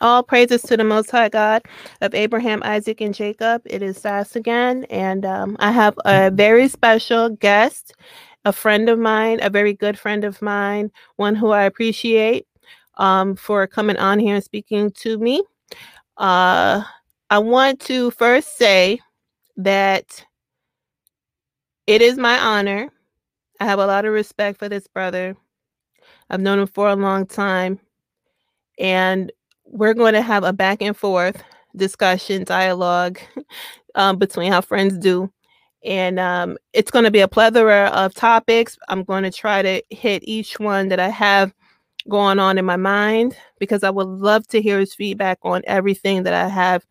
[0.00, 1.62] All praises to the Most High God
[2.00, 3.62] of Abraham, Isaac, and Jacob.
[3.66, 7.94] It is Sass again, and um, I have a very special guest,
[8.44, 12.46] a friend of mine, a very good friend of mine, one who I appreciate
[12.96, 15.42] um, for coming on here and speaking to me.
[16.16, 16.82] Uh,
[17.30, 19.00] I want to first say
[19.56, 20.24] that
[21.86, 22.88] it is my honor.
[23.60, 25.36] I have a lot of respect for this brother.
[26.28, 27.78] I've known him for a long time.
[28.78, 29.30] And
[29.72, 31.42] we're going to have a back and forth
[31.74, 33.18] discussion, dialogue
[33.94, 35.32] um, between how friends do.
[35.84, 38.78] And um, it's going to be a plethora of topics.
[38.88, 41.52] I'm going to try to hit each one that I have
[42.08, 46.22] going on in my mind because I would love to hear his feedback on everything
[46.24, 46.84] that I have,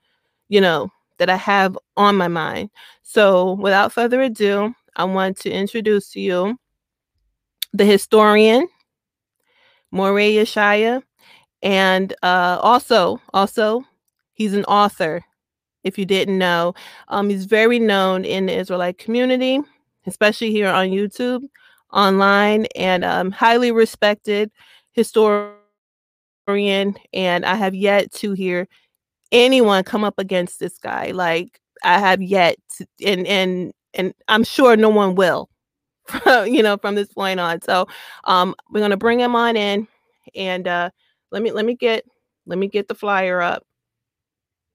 [0.49, 0.89] you know,
[1.19, 2.71] that I have on my mind.
[3.03, 6.57] So without further ado, I want to introduce to you
[7.73, 8.67] the historian,
[9.91, 11.03] Moreh Yeshiah,
[11.61, 13.85] and uh, also, also,
[14.33, 15.23] he's an author.
[15.83, 16.73] If you didn't know,
[17.07, 19.59] um, he's very known in the Israelite community,
[20.05, 21.41] especially here on YouTube,
[21.91, 24.51] online, and um, highly respected
[24.93, 25.55] historian.
[27.13, 28.67] And I have yet to hear
[29.31, 31.11] anyone come up against this guy.
[31.11, 35.49] Like I have yet, to, and and and I'm sure no one will.
[36.45, 37.61] you know, from this point on.
[37.61, 37.87] So,
[38.25, 39.87] um, we're gonna bring him on in,
[40.35, 40.89] and uh,
[41.31, 42.05] let me let me get
[42.45, 43.65] let me get the flyer up.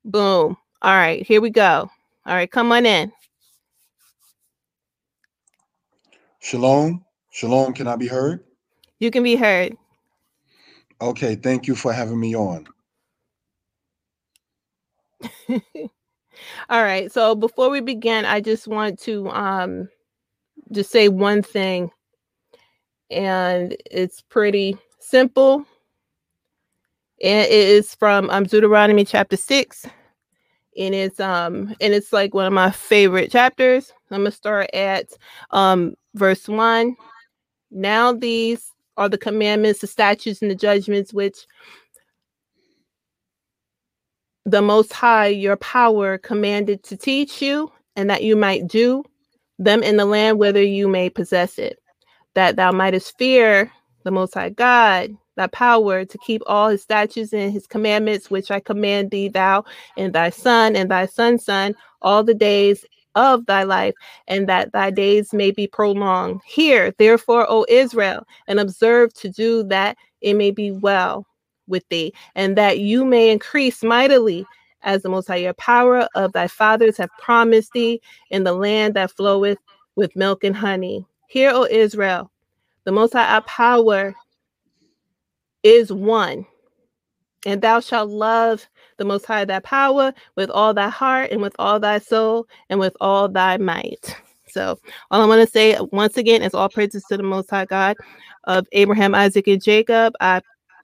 [0.04, 0.56] Boom.
[0.82, 1.90] All right, here we go.
[2.26, 3.12] All right, come on in.
[6.40, 7.04] Shalom.
[7.32, 7.74] Shalom.
[7.74, 8.44] Can I be heard?
[9.00, 9.76] You can be heard.
[11.00, 12.66] Okay, thank you for having me on.
[16.70, 17.12] All right.
[17.12, 19.88] So before we begin, I just want to um
[20.72, 21.90] just say one thing.
[23.10, 25.66] And it's pretty simple
[27.18, 29.86] it is from um, Deuteronomy chapter six,
[30.78, 33.92] and it's um and it's like one of my favorite chapters.
[34.10, 35.08] I'm gonna start at
[35.50, 36.96] um verse one.
[37.70, 41.46] Now these are the commandments, the statutes, and the judgments which
[44.44, 49.04] the Most High, your power, commanded to teach you, and that you might do
[49.58, 51.78] them in the land whither you may possess it,
[52.34, 53.72] that thou mightest fear
[54.04, 58.50] the Most High God, thy power to keep all his statutes and his commandments, which
[58.50, 59.64] I command thee, thou
[59.96, 63.94] and thy son and thy son's son, all the days of thy life,
[64.28, 66.40] and that thy days may be prolonged.
[66.44, 71.26] Hear, therefore, O Israel, and observe to do that it may be well
[71.66, 74.46] with thee, and that you may increase mightily
[74.82, 78.94] as the most high your power of thy fathers have promised thee in the land
[78.94, 79.58] that floweth
[79.96, 81.04] with milk and honey.
[81.28, 82.30] Hear, O Israel,
[82.84, 84.14] the most high power
[85.66, 86.46] is one.
[87.44, 88.66] And thou shalt love
[88.98, 92.78] the Most High thy power with all thy heart and with all thy soul and
[92.78, 94.16] with all thy might.
[94.48, 94.78] So,
[95.10, 97.96] all I want to say once again is all praises to the Most High God
[98.44, 100.14] of Abraham, Isaac, and Jacob.
[100.20, 100.40] I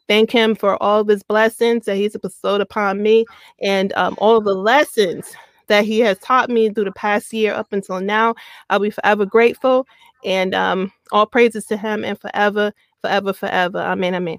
[0.09, 3.25] thank him for all of his blessings that he's bestowed upon me
[3.61, 5.33] and um, all of the lessons
[5.69, 8.35] that he has taught me through the past year up until now.
[8.69, 9.87] I'll be forever grateful
[10.25, 13.79] and um, all praises to him and forever, forever, forever.
[13.79, 14.15] Amen.
[14.15, 14.39] Amen.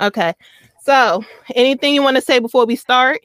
[0.00, 0.34] Okay.
[0.82, 1.24] So,
[1.54, 3.20] anything you want to say before we start?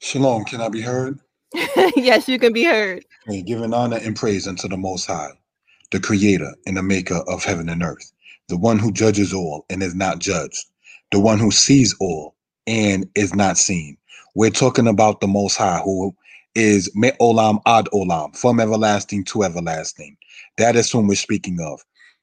[0.00, 0.44] Shalom.
[0.44, 1.18] Can I be heard?
[1.96, 3.04] yes, you can be heard.
[3.46, 5.30] Giving honor and praise unto the Most High,
[5.92, 8.12] the Creator and the Maker of heaven and earth,
[8.48, 10.66] the one who judges all and is not judged,
[11.12, 12.34] the one who sees all
[12.66, 13.96] and is not seen.
[14.34, 16.14] We're talking about the Most High, who
[16.54, 20.16] is Me Olam Ad Olam, from everlasting to everlasting.
[20.58, 21.80] That is whom we're speaking of.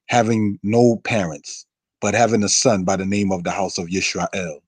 [0.08, 1.66] Having no parents,
[2.02, 4.60] but having a son by the name of the house of Yisrael.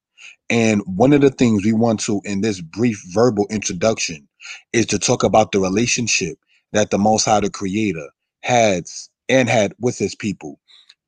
[0.50, 4.28] And one of the things we want to, in this brief verbal introduction,
[4.74, 6.38] is to talk about the relationship
[6.74, 8.10] that the Most High, the Creator,
[8.44, 10.60] has and had with His people.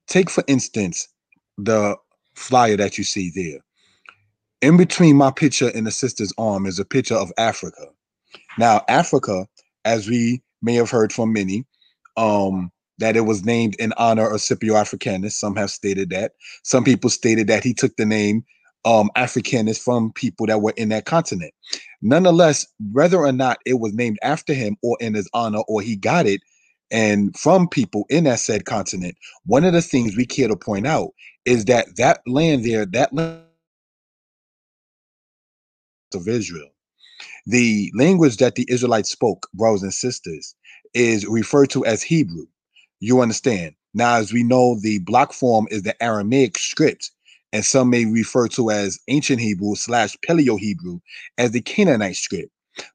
[0.07, 1.07] Take, for instance,
[1.57, 1.95] the
[2.35, 3.59] flyer that you see there.
[4.61, 7.87] In between my picture and the sister's arm is a picture of Africa.
[8.57, 9.47] Now, Africa,
[9.85, 11.65] as we may have heard from many,
[12.17, 15.37] um, that it was named in honor of Scipio Africanus.
[15.37, 16.33] Some have stated that.
[16.63, 18.43] Some people stated that he took the name
[18.85, 21.53] um, Africanus from people that were in that continent.
[22.01, 25.95] Nonetheless, whether or not it was named after him or in his honor or he
[25.95, 26.41] got it
[26.91, 30.85] and from people in that said continent, one of the things we care to point
[30.85, 31.09] out
[31.43, 33.41] is that that land there, that land
[36.13, 36.69] of Israel,
[37.47, 40.55] the language that the Israelites spoke, brothers and sisters,
[40.93, 42.45] is referred to as Hebrew.
[43.03, 43.75] You understand?
[43.95, 47.11] Now, as we know, the block form is the Aramaic script,
[47.53, 50.99] and some may refer to as ancient Hebrew slash Paleo Hebrew
[51.37, 52.51] as the Canaanite script.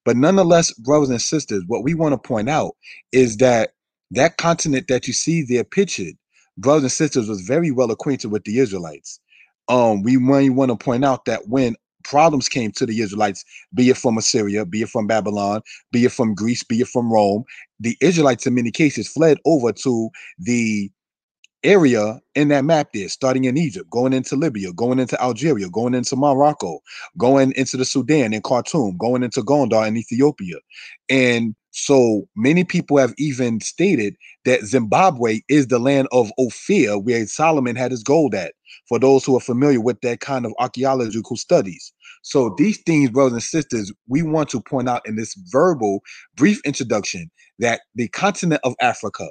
[0.06, 2.76] But nonetheless, brothers and sisters, what we want to point out
[3.12, 3.72] is that
[4.12, 6.14] that continent that you see there pictured,
[6.58, 9.20] brothers and sisters, was very well acquainted with the Israelites.
[9.69, 13.97] Um, we want to point out that when problems came to the Israelites, be it
[13.97, 15.62] from Assyria, be it from Babylon,
[15.93, 17.45] be it from Greece, be it from Rome,
[17.81, 20.91] the Israelites in many cases fled over to the
[21.65, 25.95] area in that map there, starting in Egypt, going into Libya, going into Algeria, going
[25.95, 26.81] into Morocco,
[27.17, 30.56] going into the Sudan and Khartoum, going into Gondar in Ethiopia.
[31.09, 34.16] And so many people have even stated
[34.46, 38.54] that Zimbabwe is the land of Ophir, where Solomon had his gold at,
[38.88, 41.92] for those who are familiar with that kind of archaeological studies.
[42.22, 46.00] So these things, brothers and sisters, we want to point out in this verbal,
[46.36, 47.30] brief introduction
[47.60, 49.28] that the continent of Africa,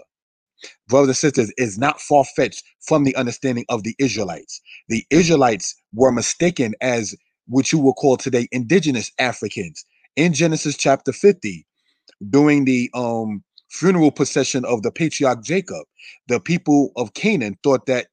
[0.90, 4.62] brothers and sisters, is not far fetched from the understanding of the Israelites.
[4.90, 7.16] The Israelites were mistaken as
[7.48, 9.86] what you will call today indigenous Africans.
[10.16, 11.67] In Genesis chapter 50,
[12.30, 15.86] during the um, funeral procession of the patriarch Jacob,
[16.28, 18.08] the people of Canaan thought that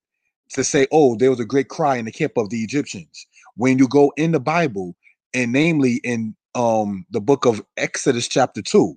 [0.51, 3.27] to say, oh, there was a great cry in the camp of the Egyptians.
[3.57, 4.95] When you go in the Bible,
[5.33, 8.97] and namely in um, the book of Exodus, chapter 2,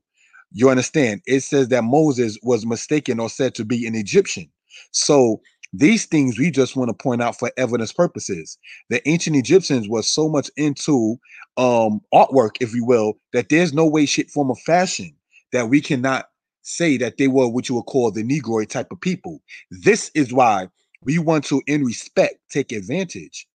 [0.52, 4.50] you understand, it says that Moses was mistaken or said to be an Egyptian.
[4.92, 5.42] So
[5.74, 8.58] these things we just want to point out for evidence purposes.
[8.90, 11.18] The ancient Egyptians were so much into
[11.58, 15.14] um, artwork, if you will, that there's no way, shape, form, of fashion
[15.52, 16.30] that we cannot
[16.62, 19.42] say that they were what you would call the Negroid type of people.
[19.72, 20.68] This is why
[21.04, 23.48] we want to, in respect, take advantage,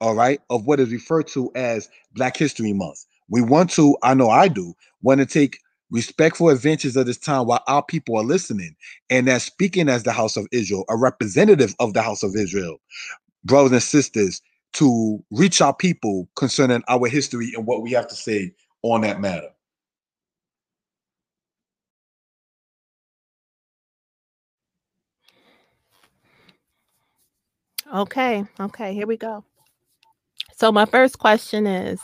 [0.00, 3.04] all right, of what is referred to as Black History Month.
[3.28, 5.58] We want to, I know I do, want to take
[5.92, 8.76] respectful adventures of this time while our people are listening.
[9.10, 12.78] And that speaking as the house of Israel, a representative of the house of Israel,
[13.44, 14.42] brothers and sisters,
[14.74, 18.52] to reach our people concerning our history and what we have to say
[18.82, 19.50] on that matter.
[27.94, 29.44] Okay, okay, here we go.
[30.56, 32.00] So, my first question is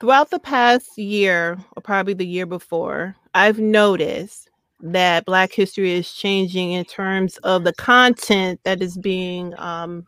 [0.00, 4.48] Throughout the past year, or probably the year before, I've noticed
[4.80, 10.04] that Black history is changing in terms of the content that is being um,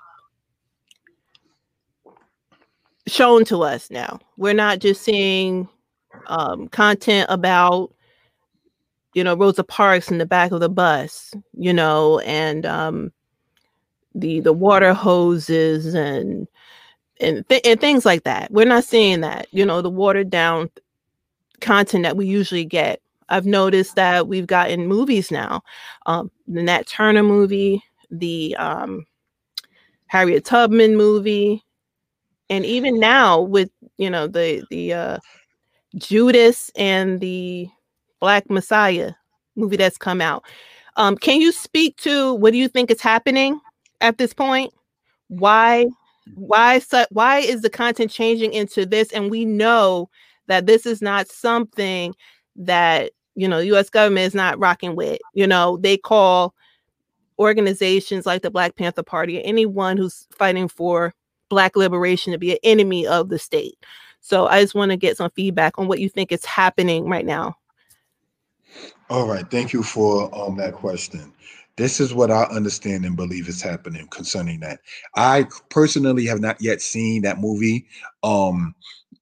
[3.08, 4.20] shown to us now.
[4.37, 5.69] We're not just seeing
[6.28, 7.93] um, content about,
[9.14, 13.12] you know, Rosa Parks in the back of the bus, you know, and um,
[14.14, 16.46] the the water hoses and
[17.20, 18.50] and, th- and things like that.
[18.50, 20.70] We're not seeing that, you know, the watered down
[21.61, 23.00] content that we usually get.
[23.28, 25.62] I've noticed that we've gotten movies now.
[26.06, 29.06] Um, the Nat Turner movie, the um,
[30.06, 31.64] Harriet Tubman movie,
[32.49, 35.19] and even now with you know the the uh,
[35.96, 37.69] Judas and the
[38.19, 39.12] Black Messiah
[39.55, 40.44] movie that's come out.
[40.96, 43.61] Um, can you speak to what do you think is happening
[44.00, 44.72] at this point?
[45.28, 45.87] Why
[46.34, 49.12] why so, why is the content changing into this?
[49.12, 50.11] And we know
[50.46, 52.14] that this is not something
[52.56, 55.20] that you know us government is not rocking with.
[55.34, 56.55] You know they call
[57.39, 61.15] organizations like the black panther party anyone who's fighting for
[61.48, 63.79] black liberation to be an enemy of the state.
[64.20, 67.24] So i just want to get some feedback on what you think is happening right
[67.24, 67.56] now.
[69.08, 71.32] All right thank you for um, that question
[71.77, 74.81] this is what I understand and believe is happening concerning that.
[75.17, 77.86] I personally have not yet seen that movie,
[78.22, 78.74] um,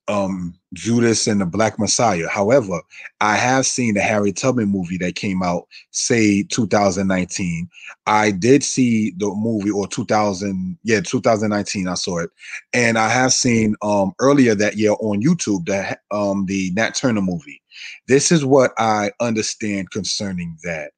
[0.08, 2.28] um, Judas and the Black Messiah.
[2.28, 2.80] However,
[3.20, 7.68] I have seen the Harriet Tubman movie that came out, say 2019.
[8.06, 11.88] I did see the movie or 2000, yeah, 2019.
[11.88, 12.30] I saw it,
[12.72, 17.22] and I have seen um earlier that year on YouTube the um the Nat Turner
[17.22, 17.62] movie.
[18.08, 20.92] This is what I understand concerning that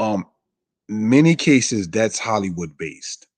[0.00, 0.26] um
[0.88, 3.28] many cases that's hollywood based.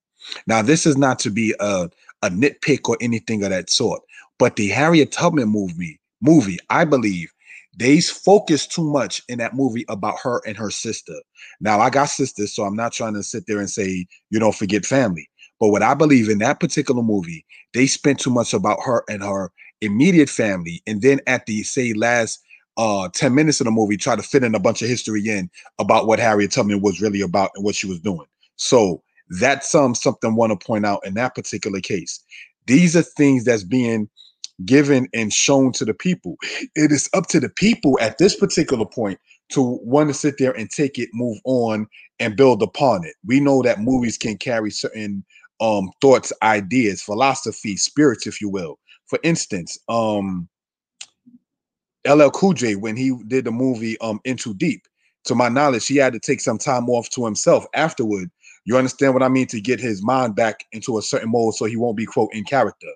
[0.47, 1.91] Now this is not to be a,
[2.23, 4.01] a nitpick or anything of that sort
[4.39, 7.33] but the harriet tubman movie movie i believe
[7.77, 11.15] they focus too much in that movie about her and her sister.
[11.61, 14.53] Now i got sisters so i'm not trying to sit there and say you know
[14.53, 15.29] forget family.
[15.61, 19.23] But what i believe in that particular movie they spent too much about her and
[19.23, 19.51] her
[19.81, 22.41] immediate family and then at the say last
[22.77, 25.51] uh 10 minutes of the movie try to fit in a bunch of history in
[25.79, 28.27] about what Harriet Tubman was really about and what she was doing.
[28.57, 29.03] So
[29.41, 32.23] that's um something I want to point out in that particular case.
[32.67, 34.09] These are things that's being
[34.65, 36.37] given and shown to the people.
[36.75, 39.19] It is up to the people at this particular point
[39.51, 41.87] to want to sit there and take it, move on,
[42.21, 43.15] and build upon it.
[43.27, 45.25] We know that movies can carry certain
[45.61, 48.79] um thoughts, ideas, philosophy, spirits, if you will.
[49.07, 50.49] For instance, um
[52.09, 54.83] LL Cool J when he did the movie um In Too Deep,
[55.25, 58.31] to my knowledge, he had to take some time off to himself afterward.
[58.65, 59.47] You understand what I mean?
[59.49, 62.45] To get his mind back into a certain mode so he won't be quote in
[62.45, 62.89] character.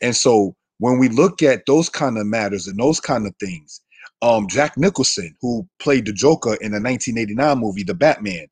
[0.00, 3.80] And so when we look at those kind of matters and those kind of things,
[4.22, 8.46] um, Jack Nicholson, who played the Joker in the 1989 movie, The Batman,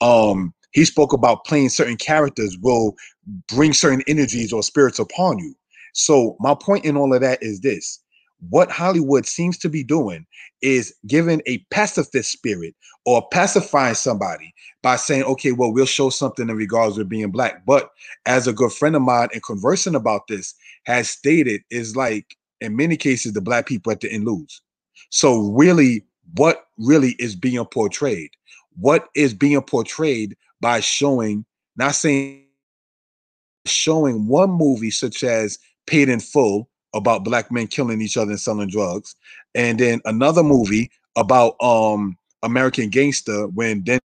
[0.00, 2.94] um, he spoke about playing certain characters will
[3.48, 5.54] bring certain energies or spirits upon you.
[5.92, 8.00] So my point in all of that is this:
[8.50, 10.26] what Hollywood seems to be doing
[10.62, 16.48] is giving a pacifist spirit or pacifying somebody by saying, okay, well, we'll show something
[16.48, 17.64] in regards to being black.
[17.64, 17.90] But
[18.26, 22.76] as a good friend of mine and conversing about this has stated, is like in
[22.76, 24.62] many cases, the black people at the end lose.
[25.10, 28.30] So really, what really is being portrayed?
[28.78, 31.44] What is being portrayed by showing,
[31.76, 32.44] not saying
[33.66, 38.40] showing one movie such as Paid in Full about black men killing each other and
[38.40, 39.14] selling drugs,
[39.54, 44.00] and then another movie about um American Gangster when then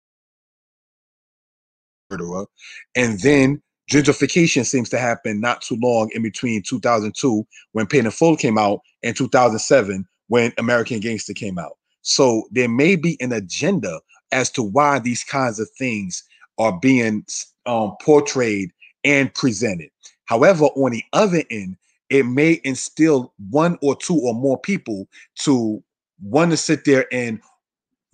[2.10, 2.46] murderer,
[2.94, 8.10] and then gentrification seems to happen not too long in between 2002 when Paid in
[8.10, 11.76] Full came out and 2007 when American Gangster came out.
[12.02, 14.00] So there may be an agenda
[14.32, 16.22] as to why these kinds of things
[16.58, 17.24] are being
[17.66, 18.70] um, portrayed
[19.04, 19.90] and presented.
[20.24, 21.76] However, on the other end,
[22.10, 25.08] it may instill one or two or more people
[25.40, 25.82] to
[26.22, 27.40] want to sit there and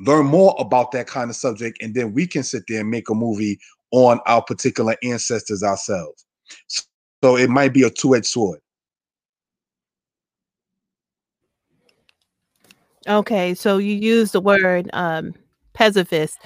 [0.00, 3.08] learn more about that kind of subject and then we can sit there and make
[3.08, 3.58] a movie
[3.92, 6.24] on our particular ancestors ourselves.
[7.22, 8.60] So it might be a two-edged sword.
[13.06, 15.34] Okay so you use the word um
[15.74, 16.38] pacifist.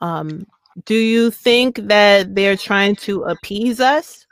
[0.00, 0.46] Um
[0.84, 4.26] do you think that they're trying to appease us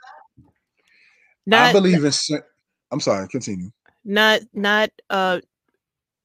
[1.49, 2.41] not, I believe in.
[2.91, 3.27] I'm sorry.
[3.27, 3.69] Continue.
[4.05, 5.39] Not not uh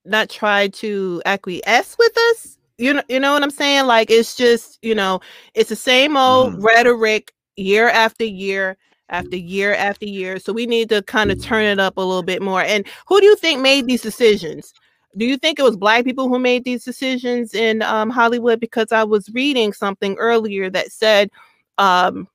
[0.05, 2.59] not try to acquiesce with us.
[2.79, 3.87] You know, you know what I'm saying?
[3.87, 5.21] Like it's just you know,
[5.55, 6.63] it's the same old mm.
[6.63, 8.77] rhetoric year after year
[9.09, 10.39] after year after year.
[10.39, 12.63] So we need to kind of turn it up a little bit more.
[12.63, 14.73] And who do you think made these decisions?
[15.17, 18.59] Do you think it was black people who made these decisions in um, Hollywood?
[18.59, 21.31] Because I was reading something earlier that said
[21.79, 22.27] um,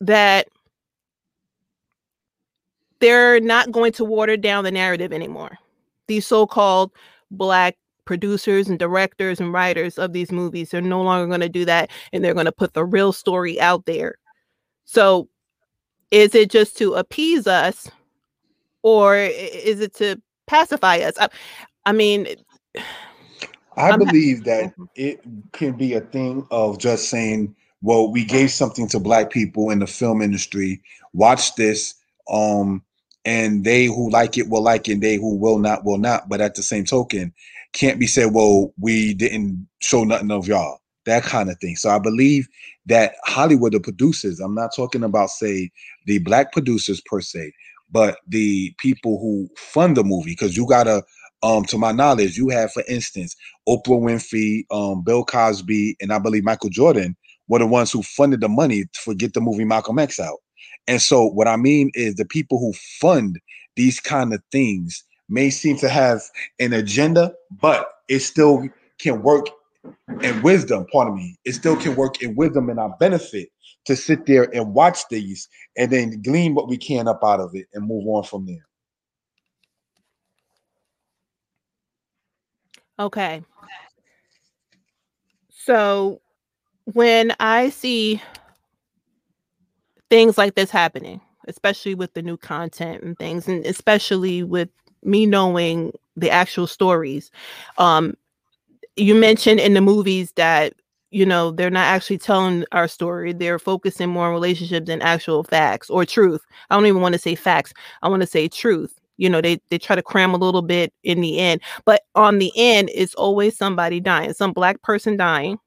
[0.00, 0.48] that
[3.00, 5.58] they're not going to water down the narrative anymore.
[6.06, 6.92] These so-called
[7.30, 11.64] black producers and directors and writers of these movies are no longer going to do
[11.64, 14.16] that and they're going to put the real story out there.
[14.84, 15.28] So
[16.10, 17.90] is it just to appease us
[18.82, 21.14] or is it to pacify us?
[21.18, 21.28] I,
[21.84, 22.28] I mean
[23.76, 24.84] I I'm believe that mm-hmm.
[24.94, 25.20] it
[25.52, 29.80] can be a thing of just saying, well, we gave something to black people in
[29.80, 30.80] the film industry.
[31.12, 31.94] Watch this
[32.30, 32.82] um
[33.24, 36.28] and they who like it will like it and they who will not will not.
[36.28, 37.32] But at the same token
[37.72, 41.76] can't be said well we didn't show nothing of y'all that kind of thing.
[41.76, 42.48] So i believe
[42.86, 45.70] that hollywood the producers i'm not talking about say
[46.06, 47.52] the black producers per se
[47.90, 50.32] but the people who fund the movie.
[50.32, 51.02] Because you gotta
[51.42, 53.36] um to my knowledge you have for instance
[53.68, 57.16] oprah winfrey um bill cosby and i believe michael jordan
[57.48, 60.38] were the ones who funded the money to get the movie malcolm x out
[60.88, 63.40] and so what I mean is the people who fund
[63.76, 66.22] these kind of things may seem to have
[66.60, 69.46] an agenda, but it still can work
[70.22, 71.36] in wisdom, pardon me.
[71.44, 73.48] It still can work in wisdom and our benefit
[73.86, 77.54] to sit there and watch these and then glean what we can up out of
[77.54, 78.66] it and move on from there.
[82.98, 83.42] Okay.
[85.50, 86.20] So
[86.84, 88.22] when I see
[90.10, 94.68] things like this happening, especially with the new content and things, and especially with
[95.02, 97.30] me knowing the actual stories.
[97.78, 98.14] Um,
[98.96, 100.74] you mentioned in the movies that
[101.10, 105.44] you know they're not actually telling our story they're focusing more on relationships than actual
[105.44, 107.72] facts or truth i don't even want to say facts
[108.02, 110.92] i want to say truth you know they they try to cram a little bit
[111.04, 115.58] in the end but on the end it's always somebody dying some black person dying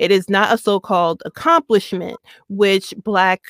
[0.00, 3.42] it is not a so-called accomplishment, which Black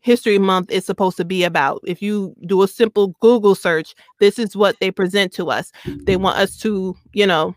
[0.00, 1.82] History Month is supposed to be about.
[1.86, 5.72] If you do a simple Google search, this is what they present to us.
[6.06, 7.54] They want us to, you know,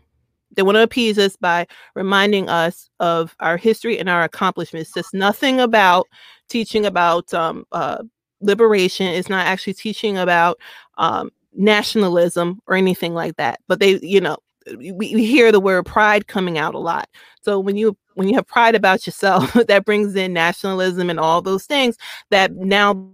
[0.54, 4.94] they want to appease us by reminding us of our history and our accomplishments.
[4.94, 6.06] It's nothing about
[6.48, 8.02] teaching about um, uh,
[8.42, 9.06] liberation.
[9.06, 10.58] It's not actually teaching about
[10.98, 13.60] um, nationalism or anything like that.
[13.68, 14.36] But they, you know,
[14.76, 17.08] we, we hear the word pride coming out a lot.
[17.42, 21.40] So when you when you have pride about yourself, that brings in nationalism and all
[21.40, 21.96] those things
[22.30, 23.10] that now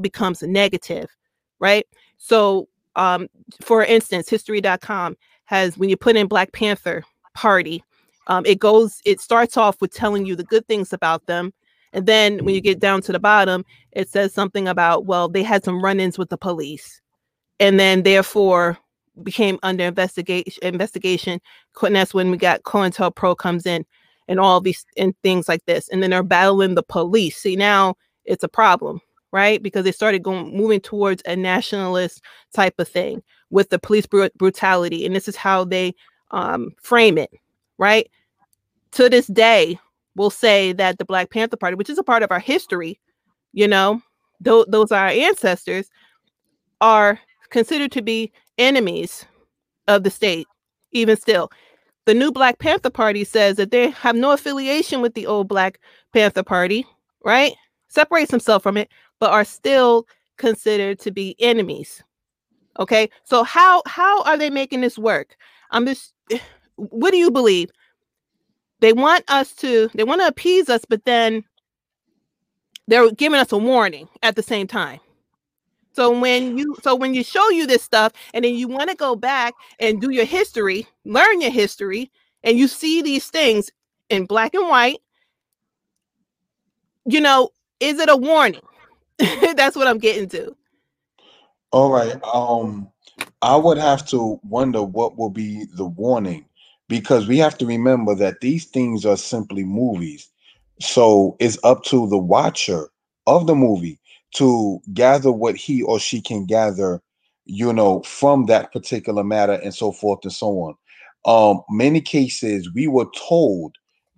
[0.00, 1.08] becomes negative,
[1.58, 1.86] right?
[2.18, 3.28] So um,
[3.60, 7.82] for instance, history.com has when you put in Black Panther Party,
[8.26, 11.52] um, it goes, it starts off with telling you the good things about them.
[11.92, 15.42] And then when you get down to the bottom, it says something about, well, they
[15.42, 17.00] had some run ins with the police.
[17.60, 18.78] And then therefore
[19.22, 21.40] became under investigation investigation.
[21.82, 23.84] And that's when we got COINTELPRO comes in
[24.28, 25.88] and all these and things like this.
[25.88, 27.36] And then they're battling the police.
[27.36, 29.00] See, now it's a problem,
[29.32, 29.62] right?
[29.62, 34.26] Because they started going moving towards a nationalist type of thing with the police br-
[34.36, 35.06] brutality.
[35.06, 35.94] And this is how they
[36.30, 37.30] um, frame it,
[37.78, 38.10] right?
[38.92, 39.78] To this day,
[40.16, 42.98] we'll say that the Black Panther Party, which is a part of our history,
[43.52, 44.00] you know,
[44.44, 45.90] th- those are our ancestors,
[46.80, 47.18] are
[47.50, 49.24] considered to be enemies
[49.88, 50.46] of the state,
[50.92, 51.50] even still.
[52.06, 55.80] The new Black Panther Party says that they have no affiliation with the old Black
[56.12, 56.86] Panther Party,
[57.24, 57.54] right?
[57.88, 60.06] Separates themselves from it, but are still
[60.36, 62.02] considered to be enemies.
[62.78, 65.36] Okay, so how how are they making this work?
[65.70, 66.12] I'm just
[66.76, 67.70] what do you believe?
[68.80, 71.44] They want us to they want to appease us, but then
[72.86, 75.00] they're giving us a warning at the same time.
[75.94, 78.96] So when you so when you show you this stuff and then you want to
[78.96, 82.10] go back and do your history, learn your history,
[82.42, 83.70] and you see these things
[84.10, 84.98] in black and white,
[87.06, 88.60] you know, is it a warning?
[89.18, 90.56] That's what I'm getting to.
[91.70, 92.20] All right.
[92.24, 92.90] Um
[93.40, 96.44] I would have to wonder what will be the warning
[96.88, 100.28] because we have to remember that these things are simply movies.
[100.80, 102.88] So it's up to the watcher
[103.28, 104.00] of the movie
[104.34, 107.00] to gather what he or she can gather,
[107.44, 110.74] you know, from that particular matter and so forth and so on.
[111.26, 113.74] Um, many cases we were told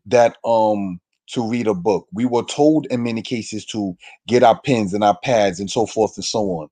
[0.07, 2.07] that um to read a book.
[2.12, 3.96] We were told in many cases to
[4.29, 6.68] get our pens and our pads and so forth and so on.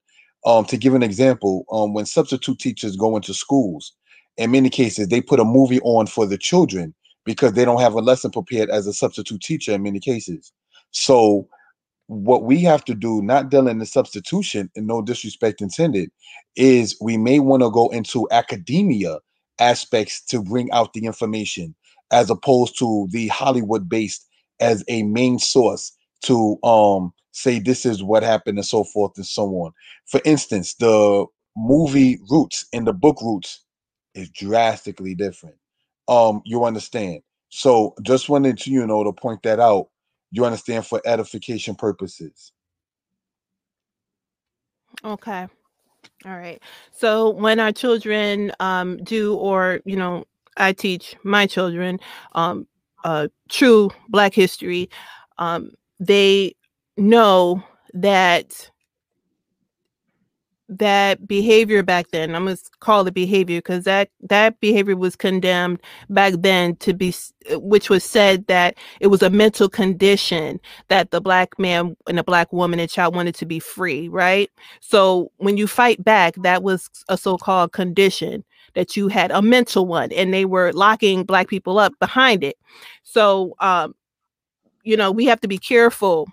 [0.47, 3.93] Um, to give an example, um, when substitute teachers go into schools,
[4.37, 7.95] in many cases they put a movie on for the children because they don't have
[7.95, 10.53] a lesson prepared as a substitute teacher in many cases.
[10.91, 11.49] So
[12.07, 16.11] what we have to do, not dealing the substitution, and no disrespect intended,
[16.57, 19.19] is we may want to go into academia
[19.59, 21.75] aspects to bring out the information
[22.11, 24.27] as opposed to the Hollywood based
[24.61, 29.27] as a main source to um say this is what happened and so forth and
[29.27, 29.73] so on.
[30.07, 33.65] For instance, the movie Roots and the book Roots
[34.15, 35.57] is drastically different.
[36.07, 37.21] Um, you understand.
[37.49, 39.89] So just wanted to, you know, to point that out
[40.35, 42.53] you understand for edification purposes.
[45.05, 45.49] Okay.
[46.27, 46.63] All right.
[46.93, 50.25] So when our children um, do or you know
[50.59, 52.01] i teach my children
[52.35, 52.67] um,
[53.05, 54.91] uh, true black history
[55.39, 56.55] um, they
[56.99, 57.63] know
[57.95, 58.71] that
[60.79, 65.17] that behavior back then i'm going to call it behavior because that that behavior was
[65.17, 67.15] condemned back then to be
[67.53, 72.19] uh, which was said that it was a mental condition that the black man and
[72.19, 74.51] a black woman and child wanted to be free right?
[74.81, 79.87] So when you fight back that was a so-called condition that you had a mental
[79.87, 82.57] one and they were locking black people up behind it.
[83.03, 83.95] So um
[84.85, 86.29] you know we have to be careful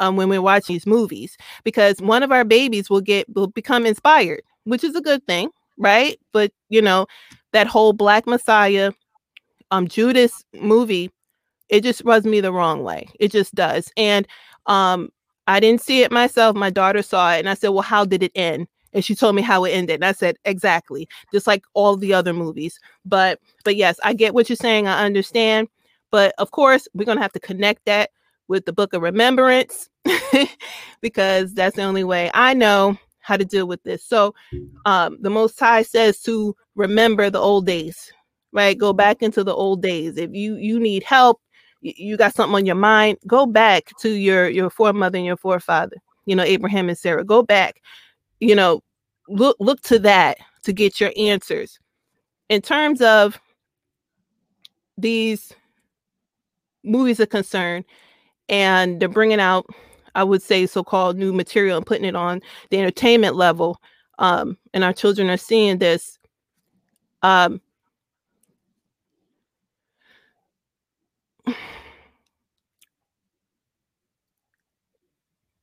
[0.00, 3.86] um, when we're watching these movies because one of our babies will get will become
[3.86, 6.18] inspired, which is a good thing, right?
[6.32, 7.06] But you know,
[7.52, 8.92] that whole Black Messiah,
[9.70, 11.10] um, Judas movie,
[11.68, 13.08] it just rubs me the wrong way.
[13.20, 14.26] It just does, and
[14.66, 15.10] um,
[15.46, 16.56] I didn't see it myself.
[16.56, 19.36] My daughter saw it, and I said, "Well, how did it end?" and she told
[19.36, 23.38] me how it ended and i said exactly just like all the other movies but
[23.64, 25.68] but yes i get what you're saying i understand
[26.10, 28.10] but of course we're going to have to connect that
[28.50, 29.88] with the book of remembrance
[31.00, 34.04] because that's the only way I know how to deal with this.
[34.04, 34.34] So
[34.86, 38.12] um, the Most High says to remember the old days,
[38.52, 38.76] right?
[38.76, 40.16] Go back into the old days.
[40.16, 41.40] If you you need help,
[41.80, 45.96] you got something on your mind, go back to your your foremother and your forefather.
[46.26, 47.24] You know Abraham and Sarah.
[47.24, 47.80] Go back.
[48.40, 48.82] You know,
[49.28, 51.78] look look to that to get your answers.
[52.48, 53.38] In terms of
[54.98, 55.52] these
[56.82, 57.84] movies are concerned,
[58.50, 59.66] and they're bringing out
[60.14, 63.80] i would say so-called new material and putting it on the entertainment level
[64.18, 66.18] um, and our children are seeing this
[67.22, 67.60] um,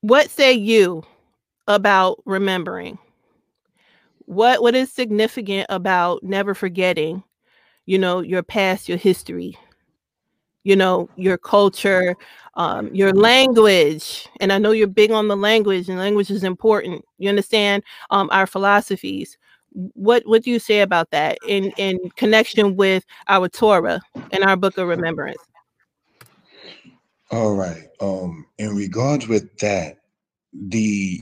[0.02, 1.04] what say you
[1.67, 2.97] about remembering?
[4.26, 7.23] What what is significant about never forgetting,
[7.86, 9.58] you know, your past, your history,
[10.68, 12.14] you know, your culture,
[12.56, 14.28] um, your language.
[14.42, 17.06] And I know you're big on the language, and language is important.
[17.20, 19.38] You understand um, our philosophies.
[19.72, 24.02] What what do you say about that in in connection with our Torah
[24.32, 25.42] and our Book of Remembrance?
[27.32, 27.88] All right.
[28.02, 30.00] Um, in regards with that,
[30.52, 31.22] the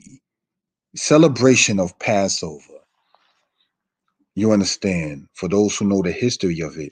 [0.96, 2.80] celebration of Passover,
[4.34, 6.92] you understand, for those who know the history of it,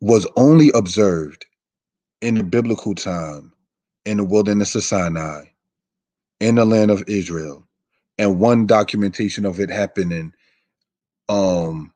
[0.00, 1.44] was only observed
[2.22, 3.52] in the biblical time
[4.06, 5.44] in the wilderness of Sinai,
[6.40, 7.66] in the land of Israel,
[8.18, 10.32] and one documentation of it happening
[11.28, 11.92] um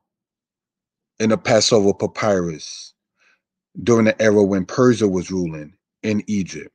[1.20, 2.94] in the Passover papyrus
[3.82, 6.70] during the era when Persia was ruling in Egypt.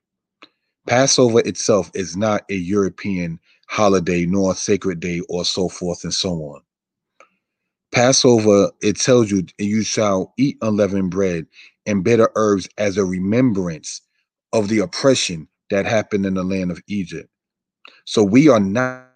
[0.88, 6.32] Passover itself is not a European holiday nor sacred day or so forth and so
[6.34, 6.62] on.
[7.94, 11.48] Passover, it tells you, you shall eat unleavened bread
[11.88, 14.02] and bitter herbs as a remembrance
[14.54, 17.30] of the oppression that happened in the land of Egypt.
[18.06, 19.08] So we are not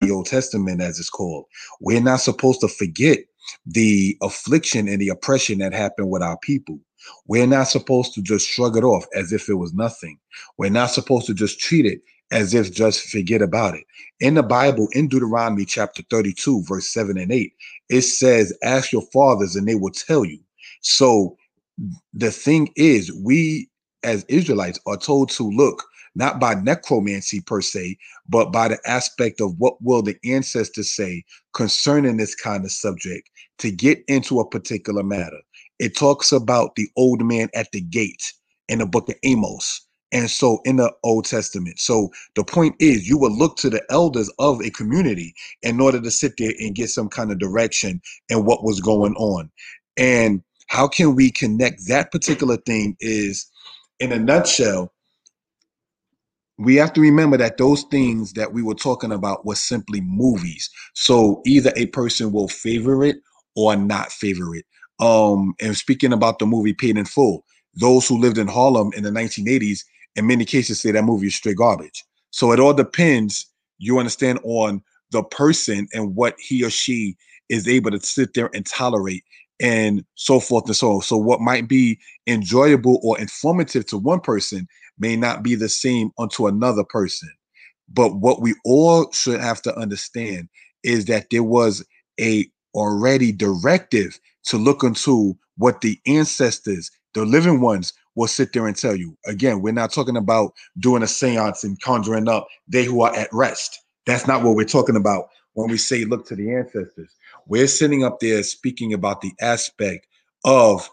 [0.00, 1.46] the Old Testament, as it's called.
[1.80, 3.18] We're not supposed to forget
[3.66, 6.78] the affliction and the oppression that happened with our people.
[7.26, 10.18] We're not supposed to just shrug it off as if it was nothing.
[10.58, 13.84] We're not supposed to just treat it as if just forget about it.
[14.20, 17.52] In the Bible, in Deuteronomy chapter 32, verse 7 and 8,
[17.90, 20.40] it says, Ask your fathers and they will tell you.
[20.80, 21.36] So
[22.12, 23.68] the thing is, we
[24.02, 25.84] as Israelites are told to look
[26.14, 31.24] not by necromancy per se, but by the aspect of what will the ancestors say
[31.54, 35.40] concerning this kind of subject to get into a particular matter.
[35.78, 38.32] It talks about the old man at the gate
[38.68, 39.86] in the book of Amos.
[40.12, 41.80] And so in the Old Testament.
[41.80, 46.00] So the point is, you would look to the elders of a community in order
[46.00, 49.50] to sit there and get some kind of direction and what was going on.
[49.96, 53.50] And how can we connect that particular thing is
[54.00, 54.92] in a nutshell,
[56.58, 60.70] we have to remember that those things that we were talking about were simply movies.
[60.94, 63.16] So either a person will favor it
[63.56, 64.64] or not favor it.
[65.00, 69.02] Um, and speaking about the movie Paid in Full, those who lived in Harlem in
[69.02, 69.80] the 1980s,
[70.16, 72.04] in many cases, say that movie is straight garbage.
[72.30, 73.46] So it all depends,
[73.78, 77.16] you understand, on the person and what he or she
[77.48, 79.24] is able to sit there and tolerate
[79.60, 81.02] and so forth and so on.
[81.02, 84.66] So what might be enjoyable or informative to one person
[84.98, 87.30] may not be the same unto another person.
[87.88, 90.48] But what we all should have to understand
[90.82, 91.84] is that there was
[92.20, 98.66] a already directive to look into what the ancestors, the living ones, will sit there
[98.66, 99.16] and tell you.
[99.26, 103.28] Again, we're not talking about doing a seance and conjuring up they who are at
[103.32, 103.80] rest.
[104.06, 107.14] That's not what we're talking about when we say look to the ancestors.
[107.46, 110.06] We're sitting up there speaking about the aspect
[110.44, 110.88] of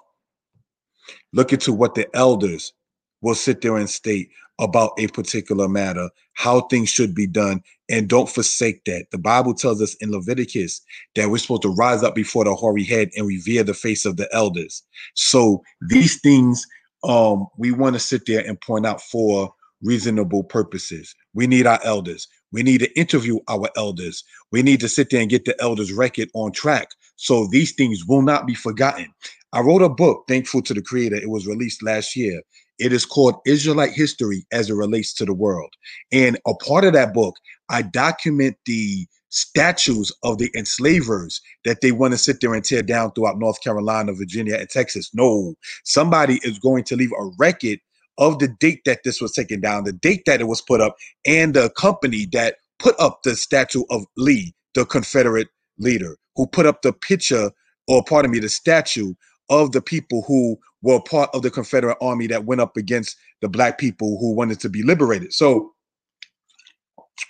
[1.33, 2.73] looking to what the elders
[3.21, 4.29] will sit there and state
[4.59, 9.05] about a particular matter, how things should be done, and don't forsake that.
[9.11, 10.81] The Bible tells us in Leviticus
[11.15, 14.17] that we're supposed to rise up before the hoary head and revere the face of
[14.17, 14.83] the elders.
[15.15, 16.65] So these things
[17.03, 21.15] um, we want to sit there and point out for reasonable purposes.
[21.33, 22.27] We need our elders.
[22.51, 24.23] We need to interview our elders.
[24.51, 26.89] We need to sit there and get the elders' record on track.
[27.15, 29.07] So these things will not be forgotten.
[29.53, 31.15] I wrote a book, thankful to the creator.
[31.15, 32.41] It was released last year.
[32.79, 35.71] It is called Israelite History as it relates to the world.
[36.11, 37.35] And a part of that book,
[37.69, 42.83] I document the statues of the enslavers that they want to sit there and tear
[42.83, 45.09] down throughout North Carolina, Virginia, and Texas.
[45.13, 47.79] No, somebody is going to leave a record
[48.17, 50.95] of the date that this was taken down, the date that it was put up,
[51.25, 55.47] and the company that put up the statue of Lee, the Confederate
[55.79, 57.51] leader, who put up the picture,
[57.87, 59.13] or pardon me, the statue
[59.49, 63.47] of the people who were part of the Confederate Army that went up against the
[63.47, 65.33] black people who wanted to be liberated.
[65.33, 65.71] So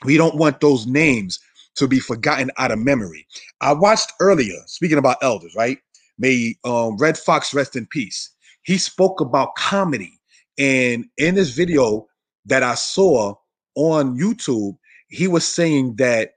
[0.03, 1.39] we don't want those names
[1.75, 3.25] to be forgotten out of memory.
[3.61, 5.79] I watched earlier, speaking about elders, right?
[6.17, 8.29] May um, Redd Foxx rest in peace.
[8.63, 10.19] He spoke about comedy.
[10.59, 12.07] And in this video
[12.45, 13.35] that I saw
[13.75, 16.33] on YouTube, he was saying that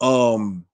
[0.00, 0.64] um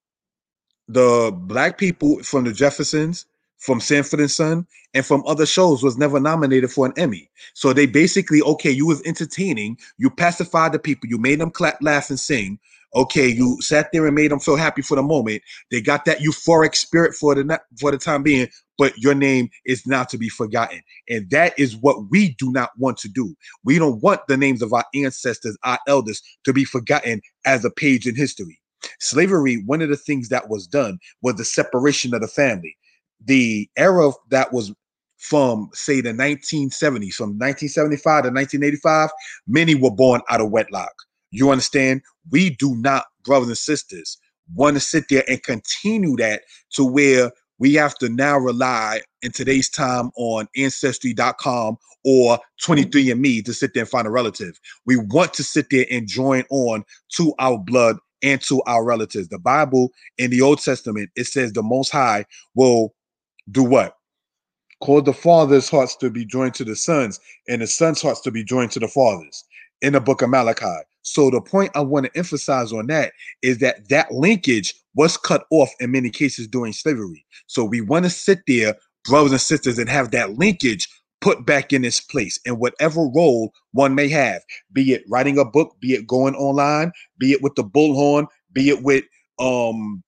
[0.88, 3.27] the black people from the Jeffersons
[3.59, 7.31] from Sanford and Son and from other shows was never nominated for an Emmy.
[7.55, 11.77] So they basically, okay, you was entertaining, you pacified the people, you made them clap,
[11.83, 12.59] laugh, and sing,
[12.94, 15.42] Okay, you sat there and made them feel happy for the moment.
[15.70, 18.48] They got that euphoric spirit for the for the time being,
[18.79, 20.81] but your name is not to be forgotten.
[21.09, 23.35] And that is what we do not want to do.
[23.62, 27.70] We don't want the names of our ancestors, our elders, to be forgotten as a
[27.70, 28.59] page in history.
[29.01, 32.77] Slavery, one of the things that was done was the separation of the family.
[33.24, 34.72] The era that was
[35.18, 39.11] from say the 1970s, from 1975 to 1985,
[39.46, 40.92] many were born out of wedlock.
[41.31, 42.03] You understand?
[42.31, 44.19] We do not, brothers and sisters,
[44.55, 49.33] want to sit there and continue that to where we have to now rely in
[49.33, 54.59] today's time on ancestry.com or 23andme to sit there and find a relative.
[54.87, 56.85] We want to sit there and join on
[57.17, 59.29] to our blood and to our relatives.
[59.29, 62.95] The Bible in the Old Testament, it says the Most High will
[63.51, 63.95] do what?
[64.81, 68.31] Cause the father's hearts to be joined to the sons, and the sons' hearts to
[68.31, 69.45] be joined to the fathers
[69.83, 70.85] in the book of Malachi.
[71.12, 75.44] So the point I want to emphasize on that is that that linkage was cut
[75.51, 77.25] off in many cases during slavery.
[77.47, 80.88] So we want to sit there, brothers and sisters, and have that linkage
[81.21, 84.42] put back in its place in whatever role one may have,
[84.73, 88.68] be it writing a book, be it going online, be it with the bullhorn, be
[88.68, 89.05] it with
[89.38, 90.03] um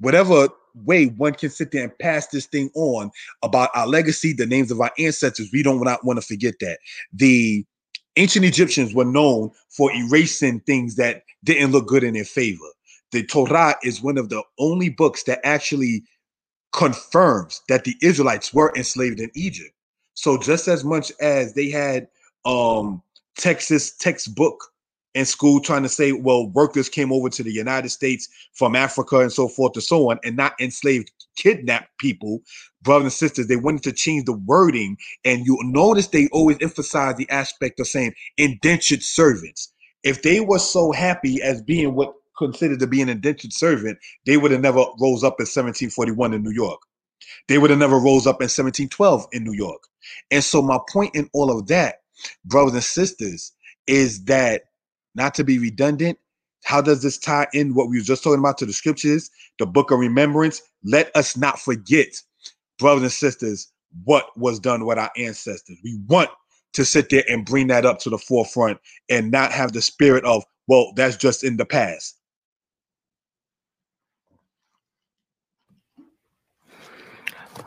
[0.00, 3.10] whatever way one can sit there and pass this thing on
[3.42, 5.50] about our legacy, the names of our ancestors.
[5.52, 6.78] We don't not want to forget that.
[7.12, 7.64] The
[8.16, 12.66] ancient Egyptians were known for erasing things that didn't look good in their favor.
[13.12, 16.04] The Torah is one of the only books that actually
[16.72, 19.72] confirms that the Israelites were enslaved in Egypt.
[20.14, 22.08] So just as much as they had
[22.44, 23.02] um
[23.36, 24.69] Texas textbook
[25.14, 29.20] in school trying to say, well, workers came over to the United States from Africa
[29.20, 32.40] and so forth and so on, and not enslaved, kidnapped people,
[32.82, 33.46] brothers and sisters.
[33.46, 37.88] They wanted to change the wording, and you notice they always emphasize the aspect of
[37.88, 39.72] saying indentured servants.
[40.02, 44.36] If they were so happy as being what considered to be an indentured servant, they
[44.36, 46.80] would have never rose up in 1741 in New York.
[47.48, 49.82] They would have never rose up in 1712 in New York.
[50.30, 51.96] And so my point in all of that,
[52.44, 53.52] brothers and sisters,
[53.86, 54.64] is that
[55.20, 56.18] not to be redundant,
[56.64, 59.66] how does this tie in what we were just talking about to the scriptures, the
[59.66, 60.62] book of remembrance?
[60.82, 62.08] Let us not forget,
[62.78, 63.70] brothers and sisters,
[64.04, 65.76] what was done with our ancestors.
[65.84, 66.30] We want
[66.72, 68.78] to sit there and bring that up to the forefront
[69.10, 72.16] and not have the spirit of, well, that's just in the past.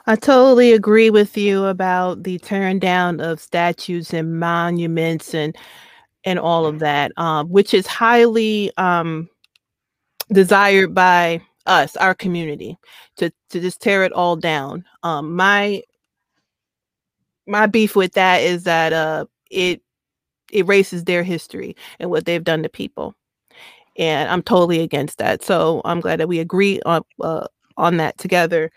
[0.08, 5.56] I totally agree with you about the tearing down of statues and monuments and
[6.26, 9.30] and all of that, um, which is highly um,
[10.32, 12.78] desired by us, our community,
[13.18, 14.86] to to just tear it all down.
[15.04, 15.84] Um, my
[17.48, 19.82] my beef with that is that uh, it
[20.54, 23.16] erases their history and what they've done to people,
[23.98, 25.44] and I'm totally against that.
[25.44, 28.72] So I'm glad that we agree on uh, on that together.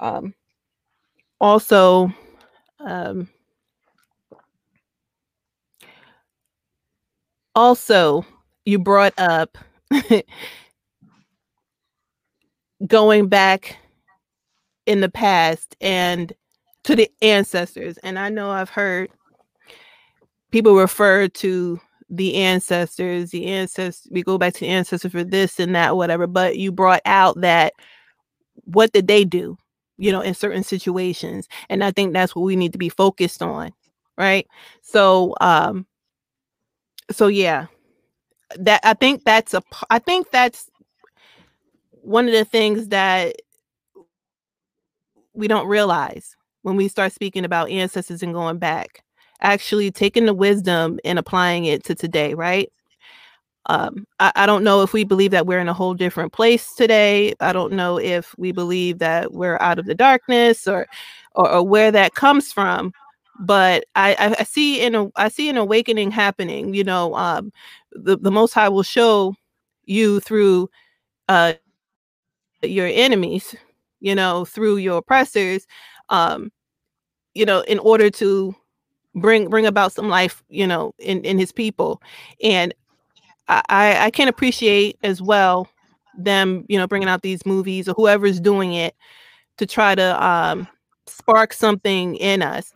[0.00, 0.34] Um,
[1.40, 2.12] also,
[2.80, 3.28] um,
[7.54, 8.24] also
[8.64, 9.58] you brought up
[12.86, 13.76] going back
[14.86, 16.32] in the past and
[16.84, 19.08] to the ancestors and i know i've heard
[20.50, 25.60] people refer to the ancestors the ancestors we go back to the ancestors for this
[25.60, 27.72] and that whatever but you brought out that
[28.64, 29.56] what did they do
[29.98, 33.42] you know in certain situations and i think that's what we need to be focused
[33.42, 33.72] on
[34.18, 34.46] right?
[34.82, 35.86] So um
[37.10, 37.66] so yeah.
[38.56, 40.70] That i think that's a i think that's
[42.02, 43.34] one of the things that
[45.32, 49.02] we don't realize when we start speaking about ancestors and going back
[49.40, 52.70] actually taking the wisdom and applying it to today right?
[53.66, 56.74] Um, I, I, don't know if we believe that we're in a whole different place
[56.74, 57.32] today.
[57.38, 60.88] I don't know if we believe that we're out of the darkness or
[61.36, 62.92] or, or where that comes from
[63.42, 66.74] but I, I see in a I see an awakening happening.
[66.74, 67.52] You know, um,
[67.92, 69.34] the the Most High will show
[69.84, 70.70] you through
[71.28, 71.54] uh,
[72.62, 73.54] your enemies,
[74.00, 75.66] you know, through your oppressors,
[76.08, 76.52] um,
[77.34, 78.54] you know, in order to
[79.16, 82.02] bring bring about some life, you know, in in His people,
[82.42, 82.74] and
[83.48, 85.68] I I can appreciate as well
[86.18, 88.94] them, you know, bringing out these movies or whoever's doing it
[89.58, 90.68] to try to um,
[91.06, 92.72] spark something in us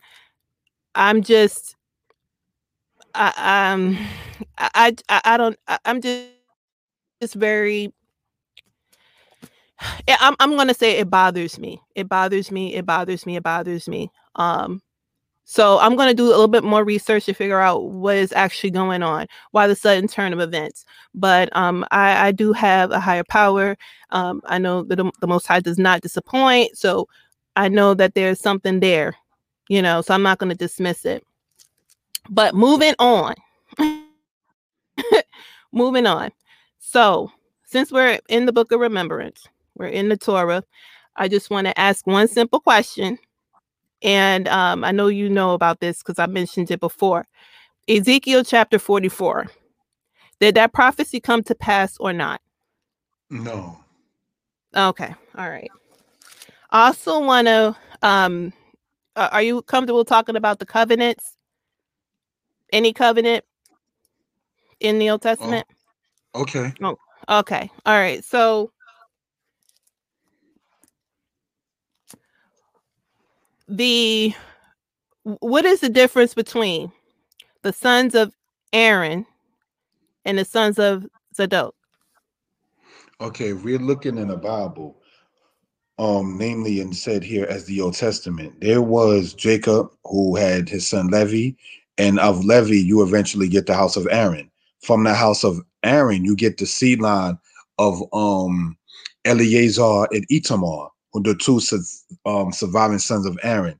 [0.97, 1.75] I'm just
[3.15, 3.97] I um
[4.57, 6.27] I I, I don't I, I'm just
[7.21, 7.93] just very
[10.07, 11.81] I'm I'm gonna say it bothers me.
[11.95, 12.73] It bothers me.
[12.75, 13.35] It bothers me.
[13.35, 14.11] It bothers me.
[14.35, 14.81] Um,
[15.45, 18.71] So I'm to do a little bit more research to figure out what is actually
[18.71, 20.85] going on, why the sudden turn of events.
[21.15, 23.77] But um, I, I, do have a higher power.
[24.11, 26.77] Um, I know that the, the Most High does not disappoint.
[26.77, 27.07] So
[27.55, 29.15] I know that there's something there,
[29.69, 31.25] you know, so I'm not going to dismiss it.
[32.29, 33.35] But moving on,
[35.71, 36.31] moving on.
[36.79, 37.31] So
[37.65, 40.63] since we're in the book of remembrance, we're in the Torah,
[41.15, 43.17] I just want to ask one simple question
[44.03, 47.25] and um, I know you know about this because I mentioned it before.
[47.87, 49.47] Ezekiel chapter 44.
[50.39, 52.41] Did that prophecy come to pass or not?
[53.29, 53.79] No.
[54.75, 55.13] Okay.
[55.37, 55.71] All right.
[56.69, 58.53] I also want to um
[59.17, 61.35] Uh, are you comfortable talking about the covenants?
[62.71, 63.43] Any covenant
[64.79, 65.65] in the Old oh, Testament?
[66.35, 66.71] Oh, okay.
[66.83, 67.71] Oh, okay.
[67.87, 68.23] All right.
[68.23, 68.71] So
[73.67, 74.35] the
[75.23, 76.91] what is the difference between
[77.63, 78.31] the sons of
[78.71, 79.25] Aaron
[80.25, 81.73] and the sons of Zadok?
[83.19, 85.01] Okay, we're looking in the Bible,
[85.99, 90.87] um, namely and said here as the Old Testament, there was Jacob who had his
[90.87, 91.55] son Levi,
[91.97, 94.49] and of Levi, you eventually get the house of Aaron.
[94.81, 97.37] From the house of Aaron, you get the seed line
[97.79, 98.77] of um
[99.25, 100.89] Eleazar and Itamar
[101.23, 101.59] the two
[102.25, 103.79] um, surviving sons of Aaron.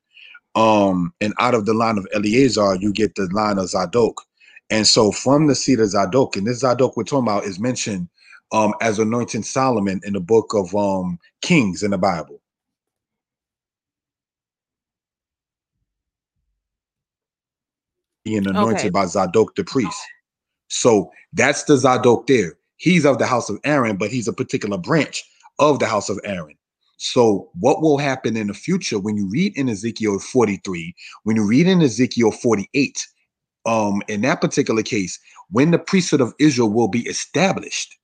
[0.55, 4.23] Um, and out of the line of Eleazar, you get the line of Zadok.
[4.69, 8.09] And so from the seed of Zadok, and this Zadok we're talking about is mentioned
[8.51, 12.41] um, as anointing Solomon in the book of um, Kings in the Bible.
[18.23, 18.89] Being anointed okay.
[18.89, 19.99] by Zadok the priest.
[20.69, 22.53] So that's the Zadok there.
[22.77, 25.23] He's of the house of Aaron, but he's a particular branch
[25.59, 26.55] of the house of Aaron.
[26.97, 31.45] So, what will happen in the future when you read in Ezekiel 43, when you
[31.47, 33.07] read in Ezekiel 48,
[33.67, 35.19] um, in that particular case,
[35.51, 37.95] when the priesthood of Israel will be established,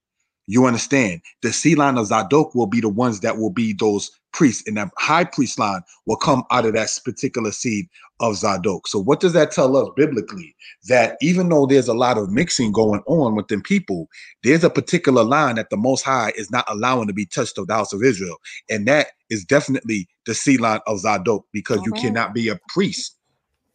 [0.48, 4.12] you understand the seed line of Zadok will be the ones that will be those
[4.34, 7.88] priests, and that high priest line will come out of that particular seed
[8.20, 8.88] of Zadok.
[8.88, 10.56] So, what does that tell us biblically?
[10.90, 14.08] That even though there's a lot of mixing going on within people,
[14.44, 17.68] there's a particular line that the Most High is not allowing to be touched of
[17.68, 18.38] the house of Israel,
[18.70, 23.16] and that is definitely the seed line of Zadok, because you cannot be a priest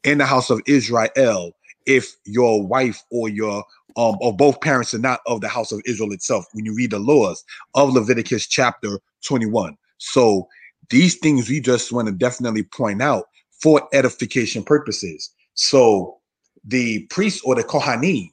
[0.04, 1.52] in the house of Israel
[1.87, 3.64] if your wife or your
[3.98, 6.46] um, or both parents are not of the house of Israel itself.
[6.54, 10.48] When you read the laws of Leviticus chapter 21, so
[10.90, 13.26] these things we just want to definitely point out
[13.62, 15.32] for edification purposes.
[15.54, 16.18] So
[16.64, 18.30] the priests or the Kohanim,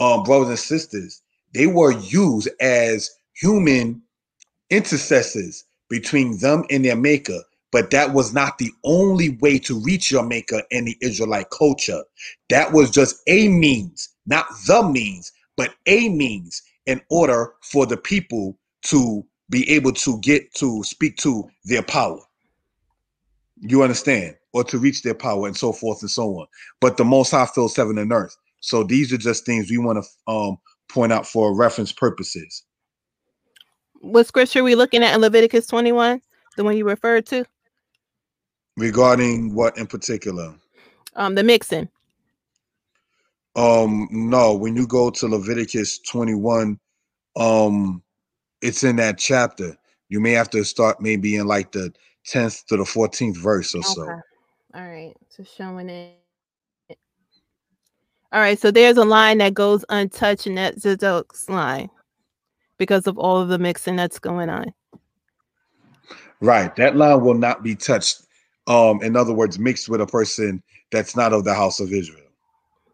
[0.00, 1.22] um, brothers and sisters,
[1.54, 4.02] they were used as human
[4.70, 7.40] intercessors between them and their maker.
[7.72, 12.02] But that was not the only way to reach your maker in the Israelite culture.
[12.50, 17.96] That was just a means, not the means, but a means in order for the
[17.96, 22.18] people to be able to get to speak to their power.
[23.60, 24.36] You understand?
[24.52, 26.46] Or to reach their power and so forth and so on.
[26.80, 28.36] But the most high fills heaven and earth.
[28.60, 30.58] So these are just things we want to um,
[30.88, 32.62] point out for reference purposes.
[34.00, 36.20] What scripture are we looking at in Leviticus 21?
[36.56, 37.44] The one you referred to?
[38.76, 40.54] Regarding what in particular?
[41.16, 41.88] Um, the mixing.
[43.56, 46.78] Um, no, when you go to Leviticus 21,
[47.36, 48.02] um,
[48.62, 49.76] it's in that chapter.
[50.08, 51.92] You may have to start maybe in like the
[52.26, 53.88] 10th to the 14th verse or okay.
[53.94, 54.20] so.
[54.74, 55.14] All right.
[55.28, 56.18] So showing it.
[58.32, 58.58] All right.
[58.58, 61.90] So there's a line that goes untouched in that Zadok's line
[62.76, 64.72] because of all of the mixing that's going on.
[66.40, 66.74] Right.
[66.76, 68.22] That line will not be touched.
[68.66, 72.20] Um, in other words, mixed with a person that's not of the house of Israel.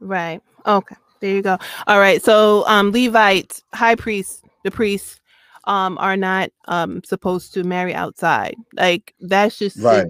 [0.01, 0.43] Right.
[0.67, 0.97] Okay.
[1.21, 1.59] There you go.
[1.87, 2.23] All right.
[2.23, 5.21] So um Levite, high priest, the priest
[5.65, 8.57] um are not um supposed to marry outside.
[8.75, 10.07] Like that's just right.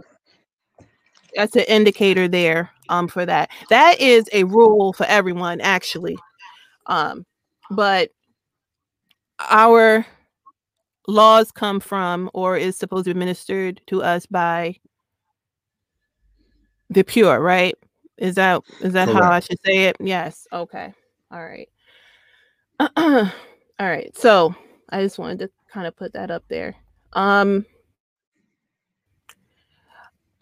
[1.34, 3.50] that's an indicator there um for that.
[3.70, 6.16] That is a rule for everyone actually.
[6.86, 7.26] Um
[7.70, 8.10] but
[9.38, 10.06] our
[11.08, 14.76] laws come from or is supposed to be administered to us by
[16.88, 17.74] the pure, right?
[18.20, 19.24] Is that is that Correct.
[19.24, 19.96] how I should say it?
[19.98, 20.46] Yes.
[20.52, 20.92] Okay.
[21.32, 21.68] All right.
[22.96, 23.30] All
[23.80, 24.14] right.
[24.16, 24.54] So
[24.90, 26.76] I just wanted to kind of put that up there.
[27.14, 27.64] Um,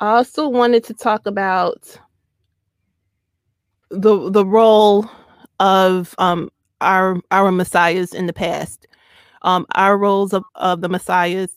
[0.00, 1.96] I also wanted to talk about
[3.90, 5.08] the the role
[5.60, 6.50] of um,
[6.80, 8.88] our our messiahs in the past.
[9.42, 11.54] Um, our roles of, of the messiahs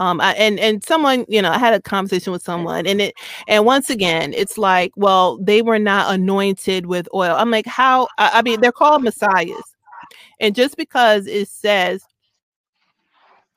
[0.00, 3.14] Um, I, and and someone, you know, I had a conversation with someone, and it,
[3.48, 7.36] and once again, it's like, well, they were not anointed with oil.
[7.38, 8.08] I'm like, how?
[8.18, 9.76] I, I mean, they're called messiahs,
[10.40, 12.02] and just because it says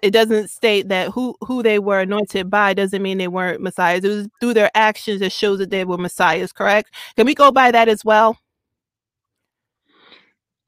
[0.02, 4.04] it doesn't state that who who they were anointed by doesn't mean they weren't messiahs.
[4.04, 6.52] It was through their actions that shows that they were messiahs.
[6.52, 6.94] Correct?
[7.16, 8.38] Can we go by that as well?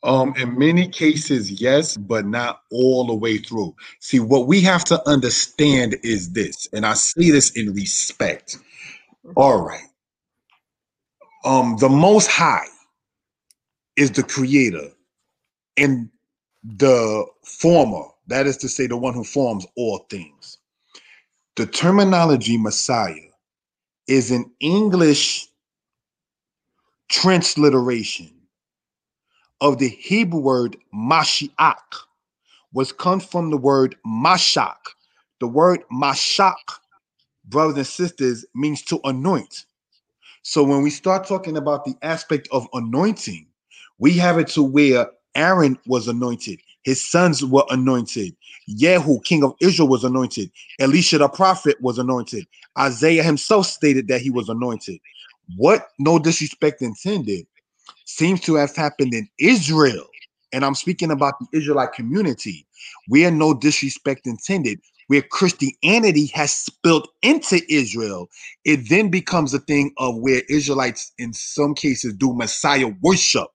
[0.06, 3.76] Um, in many cases, yes, but not all the way through.
[4.00, 8.60] See, what we have to understand is this, and I see this in respect.
[9.36, 9.84] All right.
[11.46, 12.68] Um, the most high
[13.98, 14.90] is the creator,
[15.78, 16.10] and
[16.64, 20.58] the former that is to say, the one who forms all things.
[21.56, 23.16] The terminology Messiah
[24.08, 25.48] is an English
[27.10, 28.35] transliteration
[29.62, 31.76] of the Hebrew word Mashiach,
[32.74, 34.76] was come from the word Mashak.
[35.40, 36.56] The word Mashak,
[37.46, 39.66] brothers and sisters, means to anoint.
[40.44, 43.48] So when we start talking about the aspect of anointing,
[43.98, 46.60] we have it to where Aaron was anointed.
[46.84, 48.36] His sons were anointed.
[48.70, 50.52] Yehu, king of Israel, was anointed.
[50.80, 52.46] Elisha the prophet was anointed.
[52.78, 55.00] Isaiah himself stated that he was anointed.
[55.56, 57.48] What, no disrespect intended,
[58.06, 60.06] seems to have happened in Israel.
[60.54, 62.68] And I'm speaking about the Israelite community,
[63.10, 68.30] We where no disrespect intended, where Christianity has spilled into Israel,
[68.66, 73.48] it then becomes a thing of where Israelites, in some cases, do Messiah worship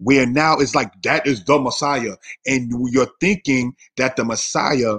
[0.00, 2.14] where now it's like that is the Messiah,
[2.46, 4.98] and you're thinking that the Messiah,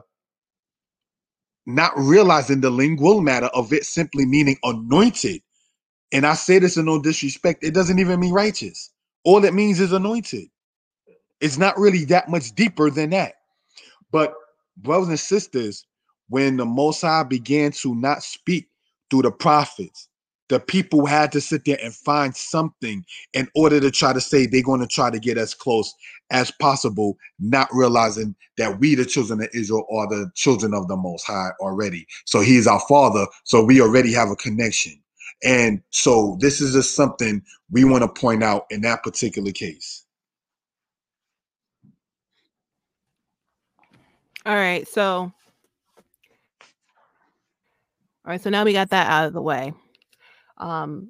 [1.66, 5.42] not realizing the lingual matter of it simply meaning anointed.
[6.12, 8.92] And I say this in no disrespect, it doesn't even mean righteous.
[9.26, 10.48] All it means is anointed.
[11.42, 13.36] It's not really that much deeper than that.
[14.12, 14.34] But
[14.78, 15.86] brothers and sisters,
[16.30, 18.68] when the Most High began to not speak
[19.10, 20.08] through the prophets,
[20.50, 24.46] the people had to sit there and find something in order to try to say
[24.48, 25.94] they're going to try to get as close
[26.32, 30.98] as possible, not realizing that we, the children of Israel, are the children of the
[30.98, 32.08] Most High already.
[32.26, 33.28] So He is our Father.
[33.44, 35.00] So we already have a connection.
[35.44, 40.06] And so this is just something we want to point out in that particular case.
[44.46, 44.88] All right.
[44.88, 45.34] So, all
[48.26, 48.42] right.
[48.42, 49.74] So now we got that out of the way
[50.60, 51.10] um,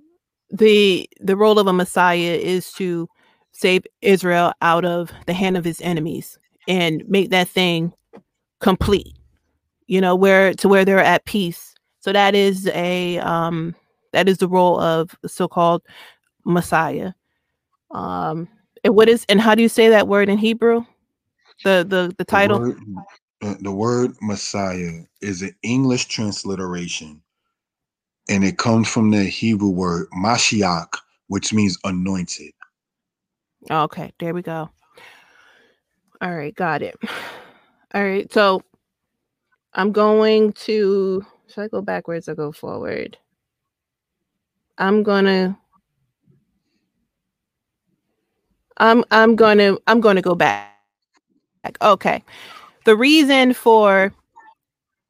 [0.52, 3.08] the the role of a messiah is to
[3.52, 7.94] save israel out of the hand of his enemies and make that thing
[8.60, 9.16] complete
[9.88, 13.76] you know where to where they're at peace so that is a um
[14.14, 15.82] that is the role of the so-called
[16.46, 17.12] messiah
[17.92, 18.48] um
[18.84, 20.84] and what is and how do you say that word in hebrew
[21.64, 22.70] the the the title the
[23.42, 27.22] word, the word messiah is an english transliteration
[28.30, 30.94] and it comes from the Hebrew word Mashiach,
[31.28, 32.52] which means anointed.
[33.70, 34.70] Okay, there we go.
[36.22, 36.96] All right, got it.
[37.94, 38.62] All right, so
[39.74, 41.26] I'm going to.
[41.48, 43.18] Should I go backwards or go forward?
[44.80, 45.58] I'm gonna.
[48.78, 50.74] I'm I'm gonna I'm gonna go back.
[51.82, 52.24] Okay,
[52.86, 54.14] the reason for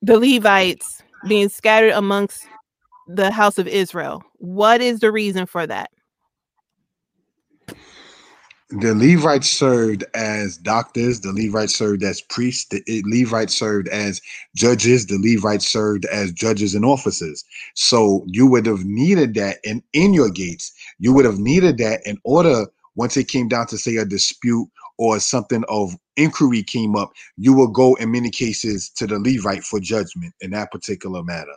[0.01, 2.47] the Levites being scattered amongst
[3.07, 4.23] the house of Israel.
[4.37, 5.91] What is the reason for that?
[8.71, 14.21] The Levites served as doctors, the Levites served as priests, the Levites served as
[14.55, 17.43] judges, the Levites served as judges and officers.
[17.73, 20.71] So you would have needed that in, in your gates.
[20.99, 24.69] You would have needed that in order, once it came down to say a dispute
[24.99, 29.63] or something of inquiry came up, you will go in many cases to the Levite
[29.63, 31.55] for judgment in that particular matter.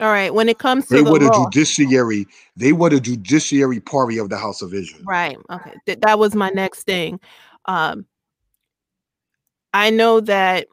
[0.00, 0.32] All right.
[0.32, 2.26] When it comes to they the were the law, judiciary,
[2.56, 5.04] they were the judiciary party of the house of Israel.
[5.06, 5.36] right?
[5.50, 7.20] Okay, Th- that was my next thing.
[7.66, 8.06] Um,
[9.74, 10.66] I know that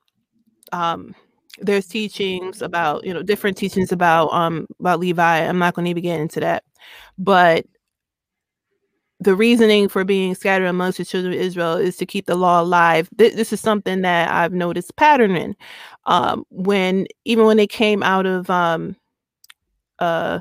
[0.71, 1.15] um,
[1.59, 5.39] there's teachings about you know different teachings about um about Levi.
[5.39, 6.63] I'm not going to even get into that,
[7.17, 7.65] but
[9.21, 12.61] the reasoning for being scattered amongst the children of Israel is to keep the law
[12.61, 13.09] alive.
[13.17, 15.55] Th- this is something that I've noticed patterning.
[16.05, 18.95] Um, when even when they came out of um,
[19.99, 20.39] uh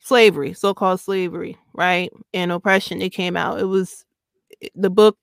[0.00, 2.10] slavery, so-called slavery, right?
[2.32, 3.60] And oppression it came out.
[3.60, 4.04] It was
[4.74, 5.18] the book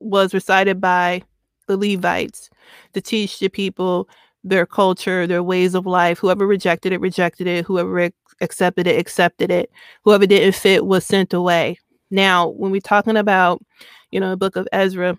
[0.00, 1.22] was recited by
[1.66, 2.50] the Levites
[2.94, 4.08] to teach the people
[4.44, 6.18] their culture, their ways of life.
[6.18, 7.64] Whoever rejected it, rejected it.
[7.64, 9.70] Whoever ac- accepted it, accepted it.
[10.04, 11.78] Whoever didn't fit was sent away.
[12.10, 13.62] Now, when we're talking about,
[14.10, 15.18] you know, the book of Ezra,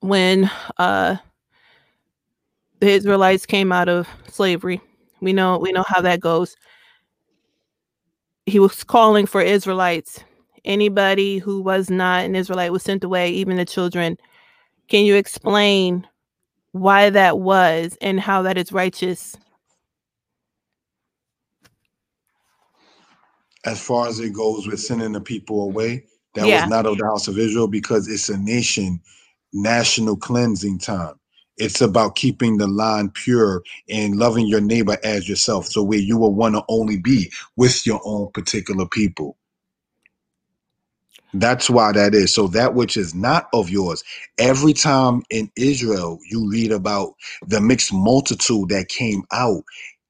[0.00, 1.16] when uh,
[2.80, 4.80] the Israelites came out of slavery.
[5.22, 6.56] We know we know how that goes.
[8.46, 10.20] He was calling for Israelites.
[10.64, 14.18] Anybody who was not an Israelite was sent away, even the children.
[14.88, 16.06] Can you explain
[16.72, 19.36] why that was and how that is righteous?
[23.64, 26.04] As far as it goes with sending the people away,
[26.34, 26.62] that Yeah.
[26.62, 29.00] was not of the house of Israel because it's a nation
[29.52, 31.14] national cleansing time.
[31.58, 35.66] It's about keeping the line pure and loving your neighbor as yourself.
[35.66, 39.36] So where you will want to only be with your own particular people.
[41.34, 42.34] That's why that is.
[42.34, 44.04] So that which is not of yours.
[44.38, 47.14] Every time in Israel you read about
[47.46, 49.64] the mixed multitude that came out,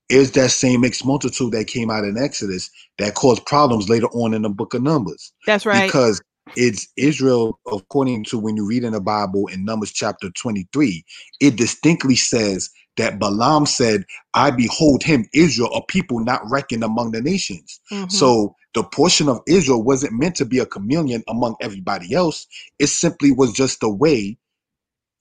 [0.09, 4.35] is that same mixed multitude that came out in Exodus that caused problems later on
[4.35, 5.87] in the book of Numbers That's right.
[5.87, 6.21] because
[6.57, 11.05] it's Israel, according to when you read in the Bible in Numbers chapter 23,
[11.41, 17.13] it distinctly says that Balaam said, I behold him, Israel, a people not reckoned among
[17.13, 17.81] the nations.
[17.93, 18.13] Mhm.
[18.13, 22.47] So the portion of Israel wasn't meant to be a chameleon among everybody else.
[22.79, 24.39] It simply was just a way,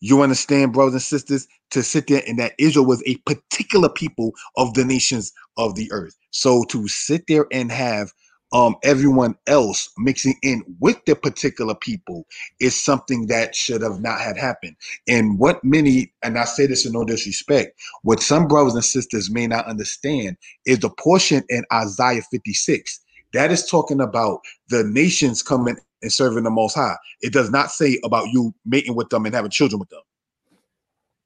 [0.02, 4.34] you understand, brothers and sisters, to sit there and that Israel was a particular people
[4.58, 6.16] of the nations of the earth.
[6.32, 8.14] So to sit there and have
[8.54, 12.26] um everyone else mixing in with the particular people
[12.60, 14.76] is something that should have not had happened.
[15.08, 19.32] And what many, and I say this in no disrespect, what some brothers and sisters
[19.32, 23.02] may not understand is the portion in Isaiah 56
[23.34, 26.96] that is talking about the nations coming and serving the Most High.
[27.22, 30.02] It does not say about you mating with them and having children with them.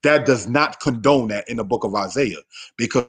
[0.03, 2.37] That does not condone that in the book of Isaiah
[2.77, 3.07] because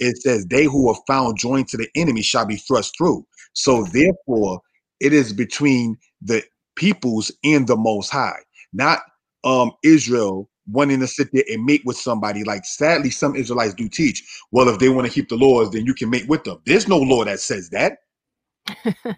[0.00, 3.26] it says, They who are found joined to the enemy shall be thrust through.
[3.54, 4.60] So therefore,
[5.00, 6.42] it is between the
[6.76, 8.40] peoples and the Most High,
[8.72, 9.00] not
[9.44, 12.44] um Israel wanting to sit there and mate with somebody.
[12.44, 14.22] Like sadly, some Israelites do teach,
[14.52, 16.60] well, if they want to keep the laws, then you can mate with them.
[16.66, 17.98] There's no law that says that.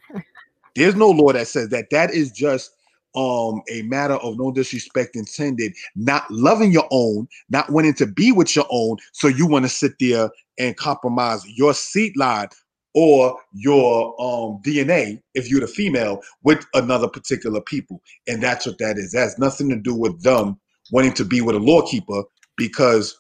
[0.76, 1.91] There's no law that says that.
[1.91, 2.70] That is just
[3.16, 8.32] um a matter of no disrespect intended, not loving your own, not wanting to be
[8.32, 8.96] with your own.
[9.12, 12.48] So you want to sit there and compromise your seed line
[12.94, 18.02] or your um DNA if you're the female with another particular people.
[18.28, 19.12] And that's what that is.
[19.12, 20.58] That has nothing to do with them
[20.92, 22.22] wanting to be with a law keeper
[22.56, 23.16] because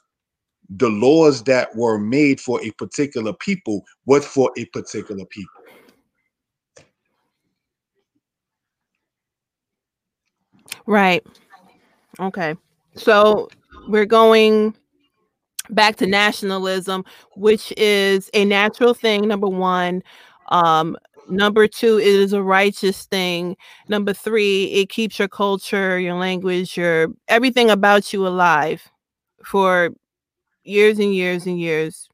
[0.70, 5.59] the laws that were made for a particular people was for a particular people.
[10.86, 11.24] Right.
[12.18, 12.54] Okay.
[12.96, 13.48] So
[13.88, 14.74] we're going
[15.70, 17.04] back to nationalism,
[17.36, 20.02] which is a natural thing, number one.
[20.48, 20.96] Um,
[21.28, 23.56] number two, it is a righteous thing.
[23.88, 28.82] Number three, it keeps your culture, your language, your everything about you alive
[29.44, 29.90] for
[30.64, 32.08] years and years and years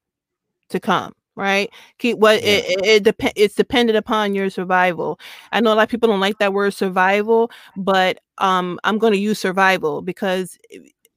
[0.69, 1.13] to come.
[1.37, 1.71] Right?
[1.99, 2.51] Keep what Yeah.
[2.57, 5.21] it, it, it dep- it's dependent upon your survival.
[5.53, 9.13] I know a lot of people don't like that word survival, but um i'm going
[9.15, 10.59] to use survival because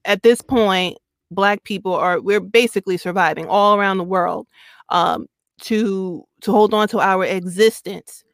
[0.06, 0.96] at this point
[1.30, 4.46] black people are we're basically surviving all around the world
[4.88, 5.26] um
[5.60, 8.24] to to hold on to our existence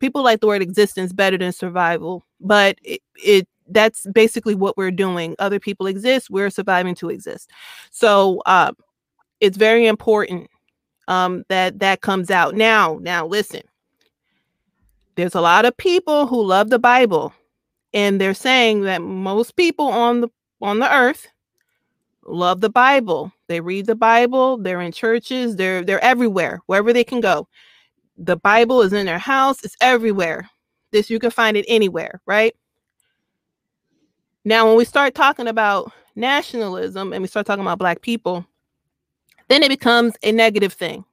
[0.00, 4.90] people like the word existence better than survival but it, it that's basically what we're
[4.90, 7.50] doing other people exist we're surviving to exist
[7.90, 8.74] so um
[9.40, 10.48] it's very important
[11.08, 12.54] um that that comes out.
[12.54, 13.62] Now now listen.
[15.14, 17.32] There's a lot of people who love the bible
[17.92, 20.28] and they're saying that most people on the
[20.60, 21.28] on the earth
[22.24, 23.32] love the bible.
[23.48, 27.48] They read the bible they're in churches they're they're everywhere wherever they can go.
[28.16, 30.48] The bible is in their house it's everywhere.
[30.92, 32.54] This you can find it anywhere right?
[34.44, 38.46] Now when we start talking about nationalism and we start talking about black people
[39.48, 41.04] then it becomes a negative thing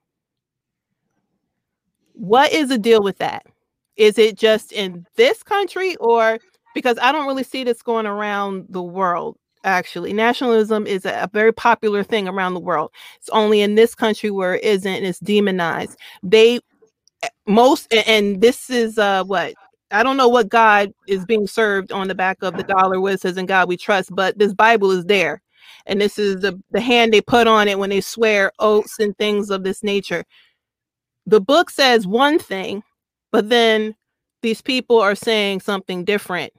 [2.13, 3.45] what is the deal with that
[3.95, 6.39] is it just in this country or
[6.73, 9.37] because I don't really see this going around the world.
[9.65, 12.91] Actually, nationalism is a, very popular thing around the world.
[13.17, 15.03] It's only in this country where it isn't.
[15.03, 15.97] It's demonized.
[16.23, 16.61] They
[17.45, 19.53] most, and this is uh what
[19.91, 23.15] I don't know what God is being served on the back of the dollar where
[23.15, 25.41] it says "In God We Trust," but this Bible is there,
[25.89, 29.17] and this is the the hand they put on it when they swear oaths and
[29.17, 30.23] things of this nature.
[31.25, 32.83] The book says one thing,
[33.31, 33.95] but then
[34.41, 36.53] these people are saying something different.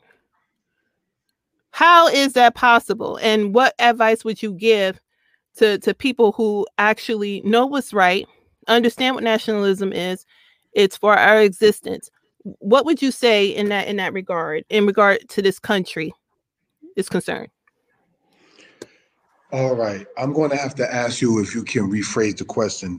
[1.70, 3.18] How is that possible?
[3.22, 5.00] And what advice would you give
[5.56, 8.26] to, to people who actually know what's right,
[8.68, 10.26] understand what nationalism is?
[10.74, 12.10] It's for our existence.
[12.42, 16.12] what would you say in that in that regard in regard to this country
[16.96, 17.48] is concerned
[19.52, 20.06] all right.
[20.18, 22.98] I'm going to have to ask you if you can rephrase the question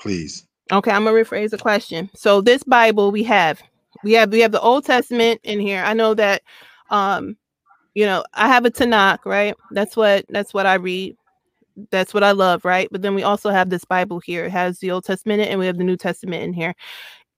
[0.00, 0.44] please.
[0.70, 2.10] Okay i'm going to rephrase the question.
[2.14, 3.60] So this bible we have
[4.04, 5.82] we have we have the old testament in here.
[5.82, 6.42] I know that
[6.90, 7.36] um
[7.94, 9.54] you know i have a tanakh right?
[9.72, 11.16] That's what that's what i read.
[11.90, 12.88] That's what i love right?
[12.90, 14.44] But then we also have this bible here.
[14.44, 16.74] It has the old testament and we have the new testament in here.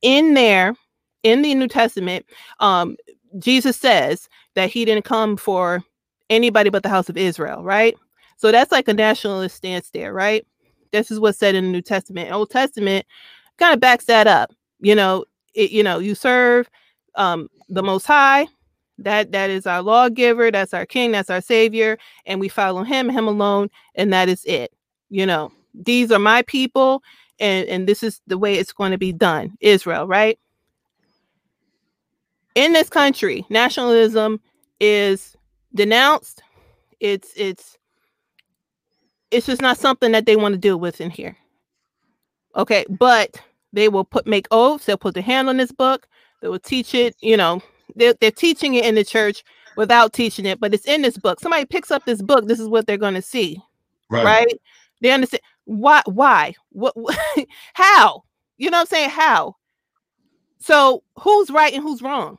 [0.03, 0.75] In there
[1.23, 2.27] in the New Testament,
[2.61, 2.97] um,
[3.39, 5.83] Jesus says that he didn't come for
[6.29, 7.97] anybody but the house of Israel, right?
[8.41, 10.47] So that's like a nationalist stance there, right?
[10.93, 12.33] This is what's said in the New Testament.
[12.33, 13.05] Old Testament
[13.59, 14.51] kind of backs that up.
[14.81, 16.71] You know, it, you know, you serve
[17.17, 18.49] um, the Most High.
[18.99, 20.51] That that is our lawgiver.
[20.51, 21.13] That's our King.
[21.13, 24.73] That's our Savior, and we follow Him, Him alone, and that is it.
[25.11, 27.03] You know, these are my people,
[27.39, 29.57] and and this is the way it's going to be done.
[29.61, 30.39] Israel, right?
[32.55, 34.41] in this country, nationalism
[34.81, 35.37] is
[35.75, 36.43] denounced.
[37.01, 37.79] It's it's
[39.31, 41.37] it's just not something that they want to deal with in here.
[42.57, 43.41] Okay, but
[43.73, 44.87] they will put make oaths.
[44.87, 46.09] They'll put their hand on this book.
[46.43, 47.15] They will teach it.
[47.21, 47.63] You know,
[47.95, 49.45] they're, they're teaching it in the church
[49.77, 51.41] without teaching it, but it's in this book.
[51.41, 52.47] Somebody picks up this book.
[52.47, 53.61] This is what they're going to see.
[54.09, 54.25] Right.
[54.25, 54.61] right.
[55.01, 56.03] They understand why.
[56.07, 56.55] Why?
[56.71, 56.97] What?
[56.97, 57.17] what
[57.75, 58.25] how?
[58.59, 59.11] You know what I'm saying?
[59.11, 59.57] How?
[60.59, 62.39] So who's right and who's wrong?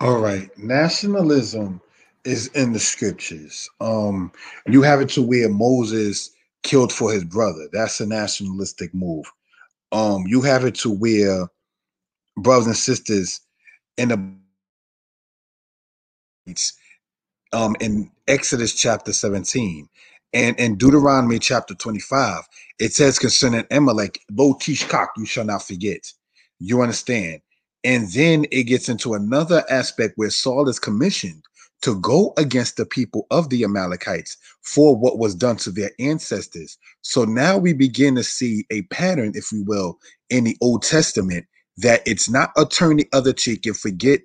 [0.00, 0.48] All right.
[0.58, 1.80] Nationalism
[2.26, 3.68] is in the scriptures.
[3.80, 4.32] Um,
[4.66, 6.30] you have it to where Moses
[6.62, 7.68] killed for his brother.
[7.72, 9.26] That's a nationalistic move.
[9.92, 11.48] Um, you have it to where
[12.38, 13.40] brothers and sisters
[13.98, 14.18] in the
[17.52, 19.88] um in Exodus chapter 17
[20.34, 22.42] and in Deuteronomy chapter 25,
[22.78, 26.12] it says concerning Amalek, Lo Tishkak, you shall not forget.
[26.58, 27.40] You understand?
[27.84, 31.44] And then it gets into another aspect where Saul is commissioned
[31.82, 36.78] to go against the people of the Amalekites for what was done to their ancestors.
[37.02, 39.98] So now we begin to see a pattern, if we will,
[40.30, 41.46] in the Old Testament
[41.78, 44.20] that it's not a turn the other cheek and forget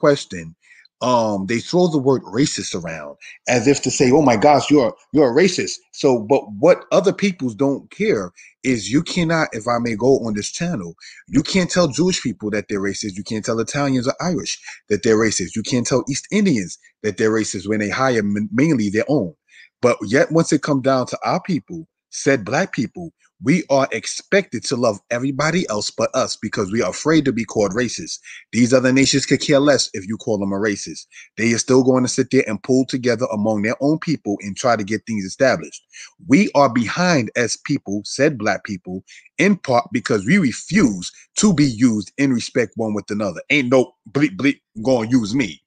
[0.00, 0.56] question
[1.02, 3.16] um they throw the word racist around
[3.48, 5.74] as if to say oh my gosh you're you're a racist.
[5.92, 8.32] So but what other peoples don't care
[8.64, 10.94] is you cannot if i may go on this channel
[11.28, 13.16] you can't tell jewish people that they're racist.
[13.16, 14.58] You can't tell italians or irish
[14.90, 15.56] that they're racist.
[15.56, 18.22] You can't tell east indians that they're racist when they hire
[18.52, 19.34] mainly their own.
[19.82, 23.12] But yet once it comes down to our people said black people
[23.44, 27.44] we are expected to love everybody else but us because we are afraid to be
[27.44, 28.20] called racist.
[28.52, 31.06] These other nations could care less if you call them a racist.
[31.38, 34.56] They are still going to sit there and pull together among their own people and
[34.56, 35.82] try to get things established.
[36.28, 39.04] We are behind as people, said black people,
[39.38, 43.42] in part because we refuse to be used in respect one with another.
[43.50, 45.61] Ain't no bleep bleep gonna use me.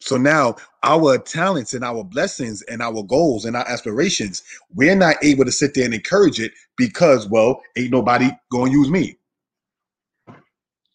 [0.00, 4.42] So now our talents and our blessings and our goals and our aspirations,
[4.74, 8.88] we're not able to sit there and encourage it because, well, ain't nobody to use
[8.88, 9.18] me.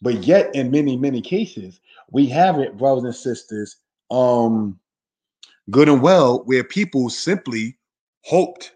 [0.01, 1.79] But yet, in many, many cases,
[2.11, 3.77] we have it, brothers and sisters,
[4.11, 4.79] um,
[5.69, 7.77] good and well, where people simply
[8.23, 8.73] hoped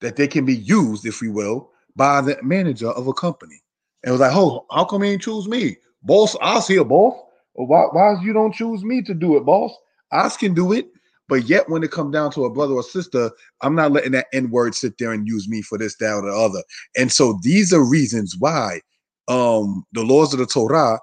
[0.00, 3.60] that they can be used, if we will, by the manager of a company.
[4.04, 5.76] And was like, oh, how come he ain't choose me?
[6.02, 7.18] Boss, I'll see a boss.
[7.66, 9.74] Why, why you don't choose me to do it, boss?
[10.12, 10.88] I can do it.
[11.28, 13.30] But yet, when it comes down to a brother or sister,
[13.60, 16.22] I'm not letting that N word sit there and use me for this, that, or
[16.22, 16.62] the other.
[16.96, 18.80] And so these are reasons why
[19.28, 20.98] um, the laws of the Torah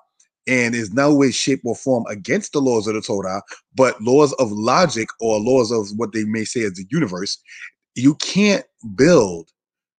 [0.48, 3.44] and is no way, shape, or form against the laws of the Torah,
[3.76, 7.38] but laws of logic or laws of what they may say as the universe.
[7.96, 9.52] You can't build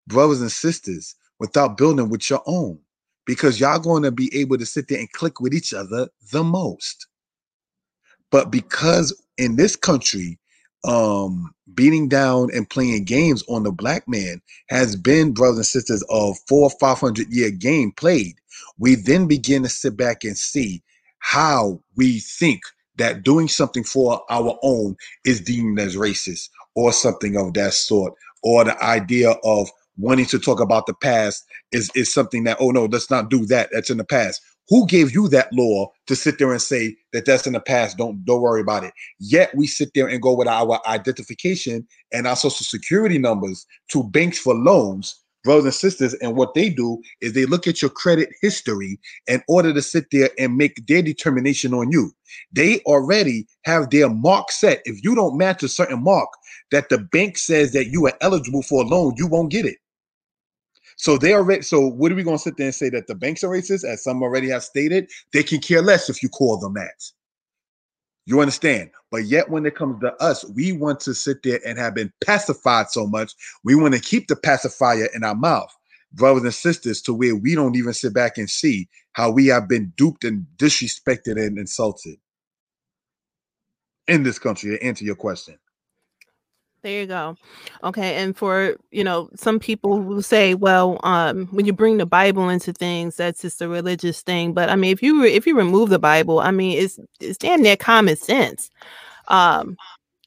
[0.07, 2.79] brothers and sisters without building with your own
[3.27, 6.43] because y'all going to be able to sit there and click with each other the
[6.43, 7.07] most.
[8.31, 10.39] But because in this country,
[10.85, 16.03] um, beating down and playing games on the black man has been brothers and sisters
[16.09, 18.35] of four five hundred year game played.
[18.79, 20.81] We then begin to sit back and see
[21.19, 22.61] how we think
[22.97, 28.13] that doing something for our own is deemed as racist or something of that sort,
[28.43, 32.71] or the idea of wanting to talk about the past is is something that oh
[32.71, 33.69] no let's not do that.
[33.71, 34.41] That's in the past.
[34.69, 37.97] Who gave you that law to sit there and say that that's in the past?
[37.97, 38.93] Don't don't worry about it.
[39.19, 44.03] Yet we sit there and go with our identification and our social security numbers to
[44.03, 47.91] banks for loans brothers and sisters and what they do is they look at your
[47.91, 52.11] credit history in order to sit there and make their determination on you.
[52.51, 54.81] They already have their mark set.
[54.83, 56.27] If you don't match a certain mark
[56.71, 59.77] that the bank says that you are eligible for a loan you won't get it
[60.97, 61.61] So they already.
[61.61, 63.85] So what are we going to sit there and say that the banks are racist,
[63.85, 65.09] as some already have stated?
[65.31, 67.03] They can care less if you call them that.
[68.25, 68.89] You understand?
[69.09, 72.11] But yet, when it comes to us, we want to sit there and have been
[72.25, 73.33] pacified so much.
[73.63, 75.73] We want to keep the pacifier in our mouth,
[76.11, 79.69] brothers and sisters, to where we don't even sit back and see how we have
[79.69, 82.17] been duped and disrespected and insulted
[84.07, 84.71] in this country.
[84.71, 85.57] To answer your question.
[86.87, 87.35] There you go.
[87.83, 92.05] Okay, and for you know, some people will say, well, um, when you bring the
[92.05, 94.53] Bible into things, that's just a religious thing.
[94.53, 97.37] But I mean, if you re- if you remove the Bible, I mean, it's it's
[97.37, 98.71] damn near common sense
[99.29, 99.77] um,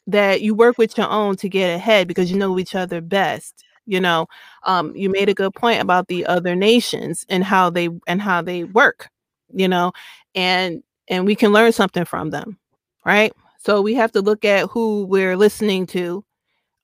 [0.06, 3.64] that you work with your own to get ahead because you know each other best.
[3.86, 4.26] You know,
[4.64, 8.42] um, you made a good point about the other nations and how they and how
[8.42, 9.08] they work.
[9.54, 9.92] You know,
[10.34, 12.58] and and we can learn something from them,
[13.06, 13.32] right?
[13.58, 16.24] So we have to look at who we're listening to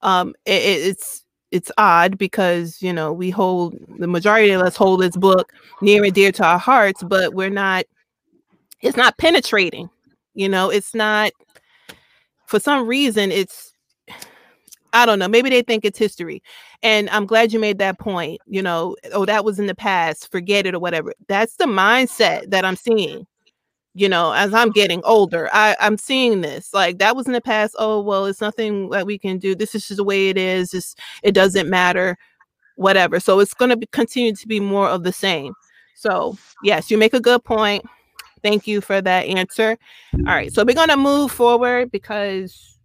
[0.06, 5.00] um it, it's it's odd because you know we hold the majority of us hold
[5.00, 5.52] this book
[5.82, 7.84] near and dear to our hearts but we're not
[8.80, 9.90] it's not penetrating
[10.34, 11.32] you know it's not
[12.46, 13.72] for some reason it's
[14.92, 16.42] i don't know maybe they think it's history
[16.82, 20.30] and i'm glad you made that point you know oh that was in the past
[20.30, 21.12] forget it or whatever.
[21.28, 23.26] That's the mindset that i'm seeing
[23.96, 26.74] you know, as I'm getting older, I, I'm seeing this.
[26.74, 27.74] Like that was in the past.
[27.78, 29.54] Oh, well, it's nothing that we can do.
[29.54, 30.94] This is just the way it is.
[31.22, 32.18] It doesn't matter,
[32.74, 33.18] whatever.
[33.20, 35.54] So it's going to continue to be more of the same.
[35.94, 37.86] So, yes, you make a good point.
[38.42, 39.78] Thank you for that answer.
[40.14, 40.52] All right.
[40.52, 42.76] So we're going to move forward because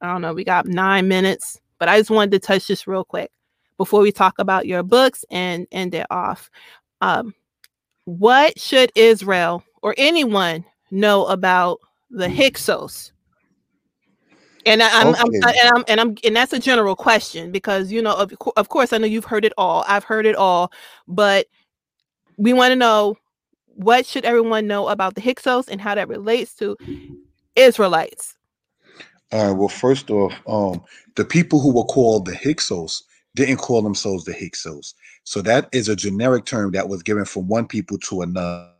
[0.00, 3.04] I don't know, we got nine minutes, but I just wanted to touch this real
[3.04, 3.30] quick
[3.76, 6.50] before we talk about your books and end it off.
[7.00, 7.32] Um,
[8.06, 12.28] what should Israel or anyone know about the.
[12.28, 13.12] Hyksos?
[14.66, 15.20] And I, am okay.
[15.22, 18.68] I'm, and I'm and I'm and that's a general question because you know of of
[18.68, 19.84] course I know you've heard it all.
[19.88, 20.72] I've heard it all,
[21.06, 21.46] but
[22.36, 23.16] we want to know
[23.66, 26.76] what should everyone know about the Hyksos and how that relates to
[27.56, 28.36] Israelites.
[29.32, 29.56] All right.
[29.56, 30.82] Well, first off, um,
[31.16, 33.04] the people who were called the Hyksos
[33.36, 34.94] didn't call themselves the Hyksos.
[35.24, 38.70] So that is a generic term that was given from one people to another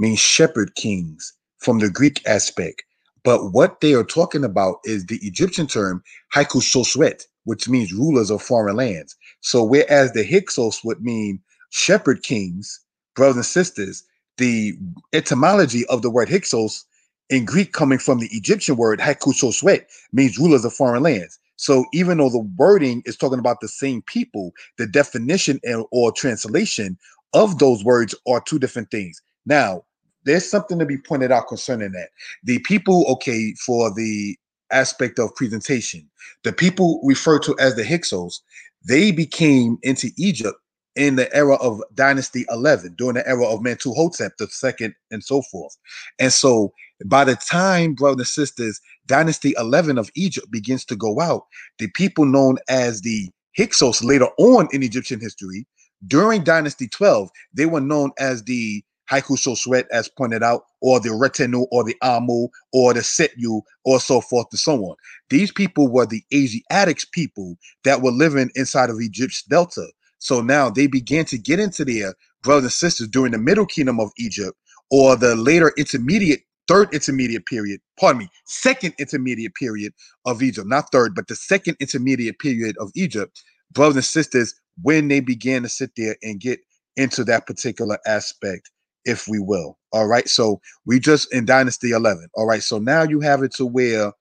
[0.00, 2.82] means shepherd kings from the Greek aspect.
[3.22, 6.02] But what they are talking about is the Egyptian term
[6.34, 9.14] Haikushoswet, which means rulers of foreign lands.
[9.42, 12.80] So whereas the Hyksos would mean shepherd kings,
[13.14, 14.02] brothers and sisters,
[14.38, 14.72] the
[15.12, 16.84] etymology of the word Hyksos
[17.28, 21.38] in Greek coming from the Egyptian word haikusoswet, means rulers of foreign lands.
[21.56, 26.10] So even though the wording is talking about the same people, the definition and, or
[26.10, 26.98] translation
[27.34, 29.20] of those words are two different things.
[29.44, 29.84] Now,
[30.24, 32.08] there's something to be pointed out concerning that.
[32.44, 34.36] The people, okay, for the
[34.70, 36.08] aspect of presentation,
[36.44, 38.42] the people referred to as the Hyksos,
[38.86, 40.58] they became into Egypt
[40.96, 45.42] in the era of Dynasty 11, during the era of Mentuhotep the second, and so
[45.42, 45.76] forth.
[46.18, 46.72] And so,
[47.06, 51.46] by the time, brothers and sisters, Dynasty 11 of Egypt begins to go out,
[51.78, 55.66] the people known as the Hyksos later on in Egyptian history,
[56.06, 61.10] during Dynasty 12, they were known as the Haiku Shoswet, as pointed out, or the
[61.10, 64.96] Retenu, or the Amu, or the Setyu, or so forth and so on.
[65.30, 69.86] These people were the Asiatics people that were living inside of Egypt's delta.
[70.18, 74.00] So now they began to get into their brothers and sisters during the Middle Kingdom
[74.00, 74.56] of Egypt,
[74.90, 79.92] or the later intermediate, third intermediate period, pardon me, second intermediate period
[80.24, 83.42] of Egypt, not third, but the second intermediate period of Egypt,
[83.72, 86.60] brothers and sisters, when they began to sit there and get
[86.96, 88.70] into that particular aspect
[89.04, 89.78] if we will.
[89.92, 90.28] All right.
[90.28, 92.28] So we just in Dynasty 11.
[92.34, 92.62] All right.
[92.62, 94.12] So now you have it to where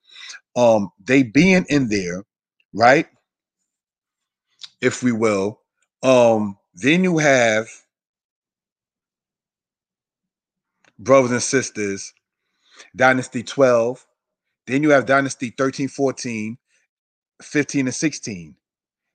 [0.55, 2.25] um they being in there,
[2.73, 3.07] right?
[4.81, 5.61] If we will.
[6.03, 7.67] Um, then you have
[10.99, 12.13] brothers and sisters,
[12.95, 14.05] Dynasty 12.
[14.67, 16.57] Then you have Dynasty 13, 14,
[17.41, 18.55] 15, and 16.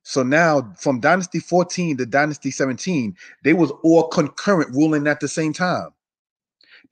[0.04, 5.28] So now from Dynasty 14 to Dynasty 17, they was all concurrent ruling at the
[5.28, 5.88] same time.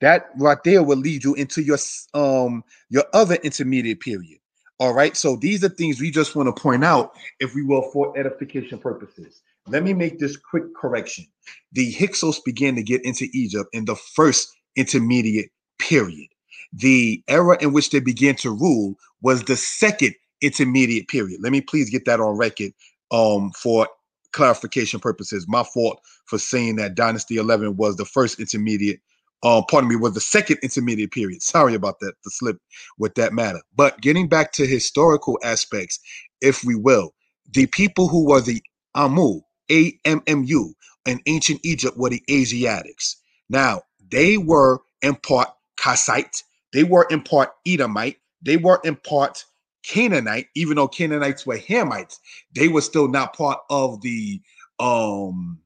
[0.01, 1.77] That right there will lead you into your
[2.13, 4.39] um your other intermediate period.
[4.79, 5.15] All right.
[5.15, 8.79] So these are things we just want to point out, if we will, for edification
[8.79, 9.43] purposes.
[9.67, 11.25] Let me make this quick correction.
[11.71, 16.27] The Hyksos began to get into Egypt in the first intermediate period.
[16.73, 21.39] The era in which they began to rule was the second intermediate period.
[21.41, 22.73] Let me please get that on record
[23.13, 23.87] um, for
[24.33, 25.45] clarification purposes.
[25.47, 28.99] My fault for saying that Dynasty 11 was the first intermediate.
[29.43, 31.41] Um, pardon me, was the second intermediate period.
[31.43, 32.57] Sorry about that, the slip
[32.97, 33.61] with that matter.
[33.75, 35.99] But getting back to historical aspects,
[36.41, 37.13] if we will,
[37.53, 38.61] the people who were the
[38.95, 39.41] Amu,
[39.71, 40.73] A M M U,
[41.05, 43.17] in ancient Egypt were the Asiatics.
[43.49, 45.49] Now, they were in part
[45.79, 46.43] Kassite,
[46.73, 49.45] they were in part Edomite, they were in part
[49.83, 52.19] Canaanite, even though Canaanites were Hamites,
[52.55, 54.41] they were still not part of the
[54.79, 55.59] um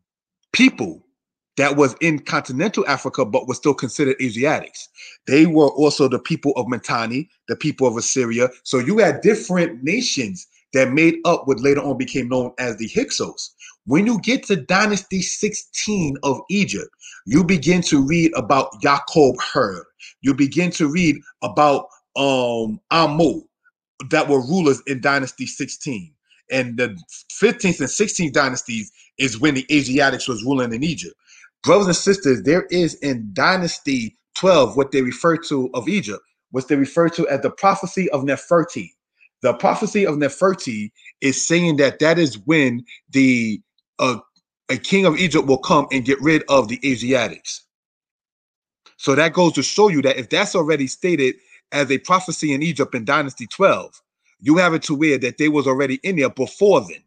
[0.51, 1.03] people
[1.57, 4.89] that was in continental Africa, but was still considered Asiatics.
[5.26, 8.49] They were also the people of Mitanni, the people of Assyria.
[8.63, 12.88] So you had different nations that made up what later on became known as the
[12.88, 13.53] Hyksos.
[13.86, 16.89] When you get to Dynasty 16 of Egypt,
[17.26, 19.84] you begin to read about Jacob Hur.
[20.22, 23.41] You begin to read about um Amu
[24.09, 26.13] that were rulers in Dynasty 16.
[26.49, 26.97] And the
[27.41, 31.15] 15th and 16th dynasties is when the Asiatics was ruling in Egypt
[31.63, 36.21] brothers and sisters, there is in Dynasty 12 what they refer to of Egypt,
[36.51, 38.91] what they refer to as the prophecy of Neferti.
[39.41, 40.91] The prophecy of Neferti
[41.21, 43.61] is saying that that is when the
[43.99, 44.19] uh,
[44.69, 47.63] a king of Egypt will come and get rid of the Asiatics.
[48.97, 51.35] So that goes to show you that if that's already stated
[51.72, 54.01] as a prophecy in Egypt in Dynasty 12,
[54.39, 57.03] you have it to where that they was already in there before then.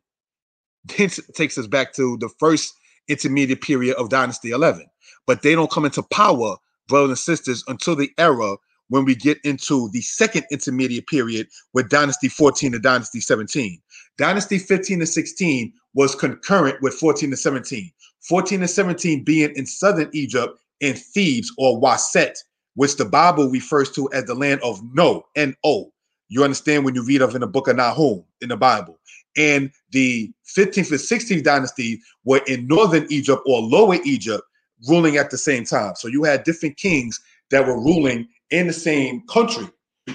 [0.85, 2.75] This takes us back to the first
[3.09, 4.87] intermediate period of Dynasty 11.
[5.27, 6.57] But they don't come into power,
[6.89, 8.57] brothers and sisters, until the era
[8.89, 13.81] when we get into the second intermediate period with Dynasty 14 to Dynasty 17.
[14.19, 17.91] Dynasty 15 to 16 was concurrent with 14 to 17.
[18.23, 22.37] 14 to 17 being in southern Egypt in Thebes or Waset,
[22.75, 25.93] which the Bible refers to as the land of No, N-O.
[26.29, 29.01] You understand when you read of in the book of Nahum in the Bible
[29.37, 34.43] and the 15th and 16th dynasty were in northern Egypt or lower Egypt
[34.89, 35.95] ruling at the same time.
[35.97, 39.68] So you had different kings that were ruling in the same country,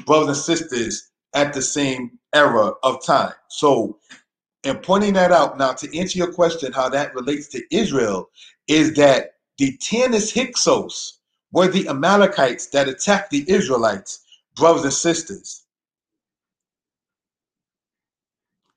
[0.05, 3.33] brothers and sisters, at the same era of time.
[3.49, 3.99] So,
[4.63, 8.29] and pointing that out now to answer your question, how that relates to Israel,
[8.67, 11.19] is that the Tanis Hyksos
[11.55, 14.21] were the Amalekites that attacked the Israelites,
[14.57, 15.61] brothers and sisters.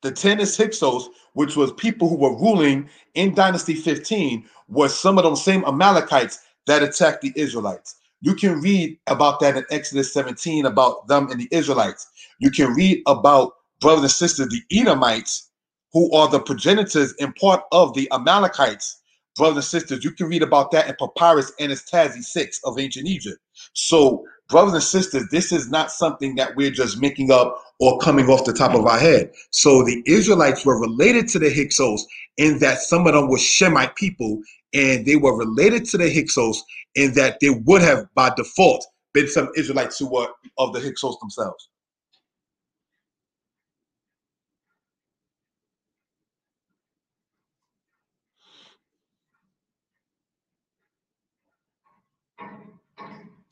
[0.02, 5.24] the Tanis Hyksos, which was people who were ruling in Dynasty 15, was some of
[5.24, 7.96] those same Amalekites that attacked the Israelites.
[8.20, 12.06] You can read about that in Exodus 17 about them and the Israelites.
[12.40, 15.50] You can read about brothers and sisters, the Edomites,
[15.92, 19.00] who are the progenitors and part of the Amalekites.
[19.38, 23.38] Brothers and sisters, you can read about that in Papyrus Anastasi 6 of ancient Egypt.
[23.72, 28.28] So, brothers and sisters, this is not something that we're just making up or coming
[28.28, 29.30] off the top of our head.
[29.50, 32.04] So the Israelites were related to the Hyksos
[32.36, 34.40] in that some of them were Shemite people,
[34.74, 36.62] and they were related to the Hyksos
[36.96, 38.84] in that they would have, by default,
[39.14, 40.28] been some Israelites who were
[40.58, 41.68] of the Hyksos themselves.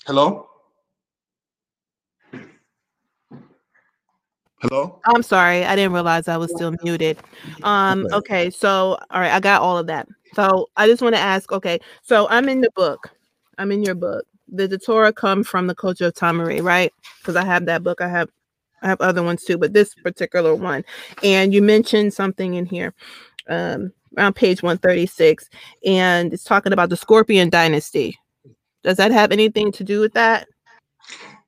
[0.06, 0.48] Hello?
[4.60, 5.00] Hello?
[5.04, 5.64] I'm sorry.
[5.64, 7.18] I didn't realize I was still muted.
[7.64, 10.06] Um, okay, so all right, I got all of that.
[10.34, 13.10] So I just want to ask, okay, so I'm in the book.
[13.58, 14.24] I'm in your book.
[14.54, 16.92] Did the Torah come from the culture of Tamari, right?
[17.18, 18.00] Because I have that book.
[18.00, 18.30] I have
[18.82, 20.84] I have other ones too, but this particular one.
[21.24, 22.94] And you mentioned something in here.
[23.48, 25.50] Um, around page 136,
[25.84, 28.16] and it's talking about the Scorpion dynasty.
[28.86, 30.46] Does that have anything to do with that?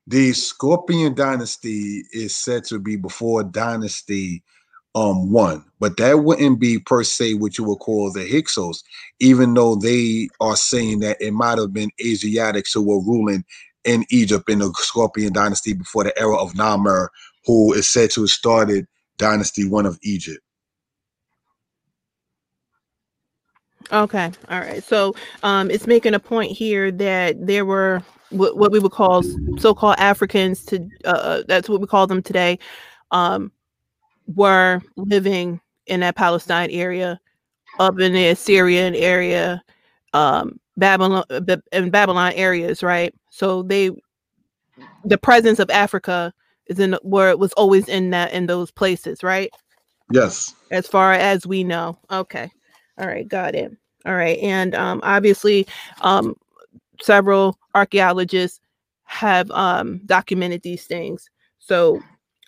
[0.09, 4.43] The Scorpion dynasty is said to be before dynasty
[4.97, 8.83] um one, but that wouldn't be per se what you would call the Hyksos,
[9.21, 13.45] even though they are saying that it might have been Asiatics who were ruling
[13.85, 17.07] in Egypt in the Scorpion dynasty before the era of Narmer,
[17.47, 20.41] who is said to have started dynasty one of Egypt.
[23.93, 24.83] Okay, all right.
[24.85, 29.23] So um, it's making a point here that there were what, what we would call
[29.59, 32.59] so-called Africans to uh, uh, that's what we call them today,
[33.11, 33.51] um,
[34.35, 37.19] were living in that Palestine area,
[37.79, 39.63] up in the Assyrian area,
[40.13, 41.25] um, Babylon
[41.73, 43.15] and Babylon areas, right?
[43.31, 43.91] So they,
[45.05, 46.33] the presence of Africa
[46.67, 49.51] is in where it was always in that in those places, right?
[50.13, 50.55] Yes.
[50.71, 52.51] As far as we know, okay,
[52.99, 53.77] all right, got it.
[54.07, 55.67] All right, and um, obviously,
[56.01, 56.35] um,
[57.01, 58.61] several archaeologists
[59.05, 61.29] have um, documented these things.
[61.59, 62.01] So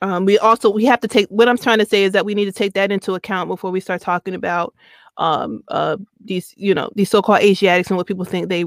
[0.02, 2.34] um, we also we have to take what I'm trying to say is that we
[2.34, 4.74] need to take that into account before we start talking about
[5.16, 8.64] um, uh, these you know these so-called Asiatics and what people think they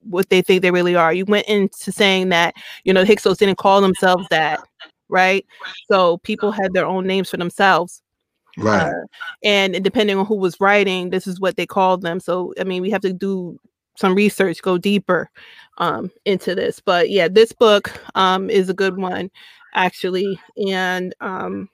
[0.00, 1.12] what they think they really are.
[1.12, 2.54] You went into saying that
[2.84, 4.60] you know Hyksos didn't call themselves that,
[5.08, 5.46] right?
[5.90, 8.02] So people had their own names for themselves.
[8.58, 8.88] Right.
[8.88, 9.06] Uh,
[9.44, 12.20] and depending on who was writing, this is what they called them.
[12.20, 13.58] So, I mean, we have to do
[13.96, 15.30] some research, go deeper
[15.78, 16.80] um, into this.
[16.80, 19.30] But yeah, this book um, is a good one,
[19.74, 20.40] actually.
[20.68, 21.68] And, um,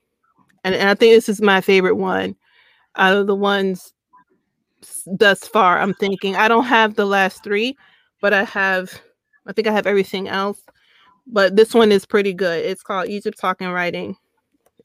[0.62, 2.36] and, and I think this is my favorite one
[2.96, 3.92] out of the ones
[5.06, 5.78] thus far.
[5.78, 7.76] I'm thinking I don't have the last three,
[8.20, 9.00] but I have,
[9.46, 10.60] I think I have everything else.
[11.26, 12.64] But this one is pretty good.
[12.64, 14.16] It's called Egypt Talking Writing.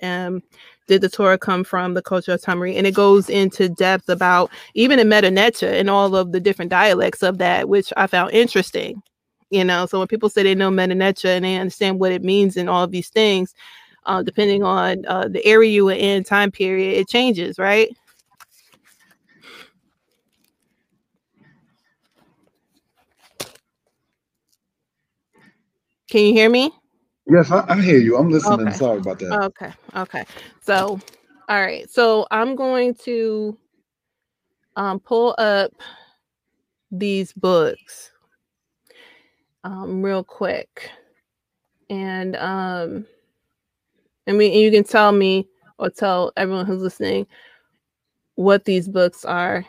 [0.02, 0.42] Um,
[0.90, 2.76] did the Torah come from the culture of Tamari?
[2.76, 6.72] And it goes into depth about even in Medu Neter and all of the different
[6.72, 9.02] dialects of that, which I found interesting.
[9.52, 12.24] You know, so when people say they know Medu Neter and they understand what it
[12.24, 13.54] means and all of these things,
[14.06, 17.96] uh, depending on uh, the area you are in, time period, it changes, right?
[26.10, 26.72] Can you hear me?
[27.28, 28.18] Yes, I, I hear you.
[28.18, 28.68] I'm listening.
[28.68, 28.78] Okay.
[28.78, 29.44] Sorry about that.
[29.44, 29.72] Okay.
[29.96, 30.26] Okay.
[30.70, 31.00] So,
[31.50, 31.90] all right.
[31.90, 33.58] So I'm going to
[34.76, 35.72] um, pull up
[36.92, 38.12] these books
[39.64, 40.92] um, real quick,
[41.90, 43.08] and um,
[44.28, 45.48] I mean, you can tell me
[45.80, 47.26] or tell everyone who's listening
[48.36, 49.66] what these books are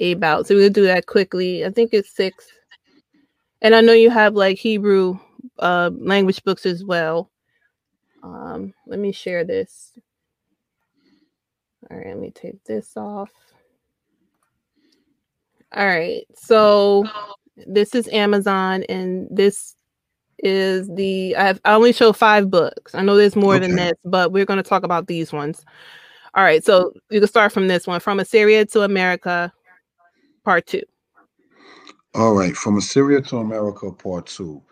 [0.00, 0.46] about.
[0.46, 1.66] So we'll do that quickly.
[1.66, 2.46] I think it's six,
[3.60, 5.18] and I know you have like Hebrew
[5.58, 7.28] uh, language books as well.
[8.22, 9.98] Um, let me share this.
[11.90, 13.30] All right, let me take this off.
[15.74, 17.04] All right, so
[17.66, 19.74] this is Amazon, and this
[20.38, 22.94] is the I've, I only show five books.
[22.94, 23.88] I know there's more than Okay.
[23.88, 25.64] this, but we're going to talk about these ones.
[26.34, 29.52] All right, so you can start from this one, from Assyria to America,
[30.44, 30.82] part two.
[32.14, 34.62] All right, from Assyria to America, part two.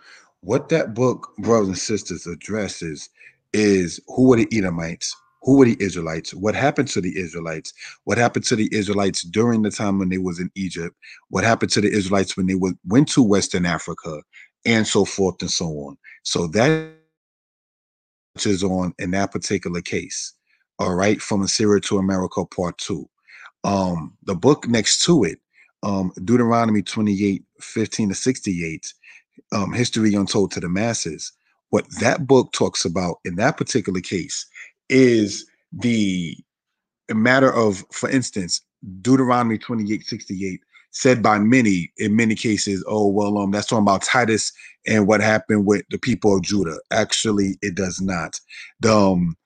[0.41, 3.11] What that book, brothers and sisters, addresses
[3.53, 7.73] is who were the Edomites, who were the Israelites, what happened to the Israelites,
[8.05, 10.97] what happened to the Israelites during the time when they was in Egypt,
[11.29, 14.23] what happened to the Israelites when they was, went to Western Africa,
[14.65, 15.97] and so forth and so on.
[16.25, 16.91] So that
[18.45, 20.33] is on in that particular case.
[20.79, 23.09] All right, from Assyria to America, part two.
[23.65, 25.39] Um, the book next to it,
[25.83, 28.93] um, Deuteronomy 28, 15 to 68,
[29.53, 31.33] um, History Untold to the Masses.
[31.71, 34.47] What that book talks about in that particular case
[34.89, 36.37] is the
[37.11, 38.61] matter of, for instance,
[39.03, 40.61] Deuteronomy 28, 68,
[40.91, 44.53] said by many, in many cases, oh, well, um, that's talking about Titus
[44.87, 46.79] and what happened with the people of Judah.
[46.93, 48.41] Actually, it does not.
[48.81, 49.37] The, um,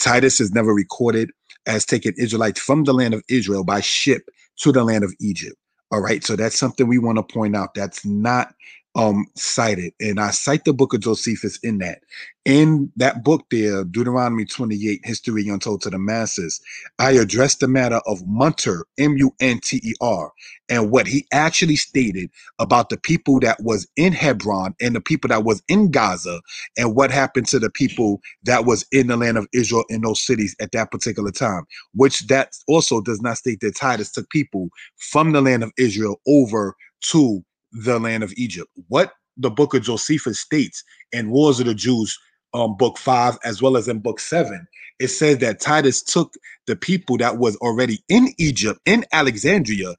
[0.00, 1.30] Titus is never recorded
[1.66, 5.56] as taking Israelites from the land of Israel by ship to the land of Egypt.
[5.92, 7.74] All right, so that's something we want to point out.
[7.74, 8.54] That's not
[8.96, 12.00] um cited, and I cite the book of Josephus in that.
[12.44, 16.60] In that book, there, Deuteronomy 28, History Untold to the Masses,
[16.98, 20.32] I address the matter of Munter, M-U-N-T-E-R,
[20.68, 25.28] and what he actually stated about the people that was in Hebron and the people
[25.28, 26.40] that was in Gaza,
[26.76, 30.20] and what happened to the people that was in the land of Israel in those
[30.22, 31.64] cities at that particular time,
[31.94, 36.20] which that also does not state that Titus took people from the land of Israel
[36.26, 36.74] over
[37.12, 38.70] to the land of Egypt.
[38.88, 42.18] What the book of Josephus states in Wars of the Jews,
[42.54, 44.66] um, book five, as well as in book seven,
[45.00, 46.34] it says that Titus took
[46.66, 49.94] the people that was already in Egypt, in Alexandria,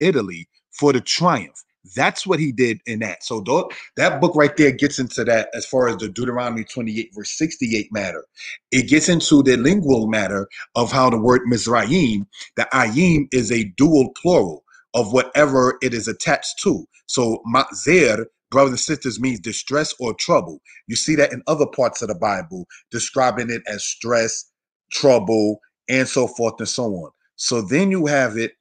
[0.00, 1.62] Italy, for the triumph.
[1.96, 3.24] That's what he did in that.
[3.24, 7.10] So tho- that book right there gets into that as far as the Deuteronomy 28
[7.14, 8.24] verse 68 matter.
[8.72, 13.64] It gets into the lingual matter of how the word Mizraim, the ayim is a
[13.78, 14.64] dual plural
[14.96, 16.84] of whatever it is attached to.
[17.06, 20.60] So Matzer, brothers and sisters, means distress or trouble.
[20.88, 24.50] You see that in other parts of the Bible, describing it as stress,
[24.90, 27.10] trouble, and so forth and so on.
[27.36, 28.52] So then you have it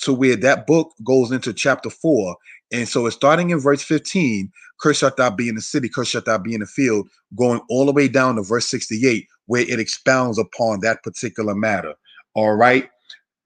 [0.00, 2.36] to where that book goes into chapter four.
[2.72, 6.10] And so it's starting in verse 15, cursed shalt thou be in the city, cursed
[6.10, 9.62] shalt thou be in the field, going all the way down to verse 68, where
[9.62, 11.94] it expounds upon that particular matter.
[12.34, 12.90] All right.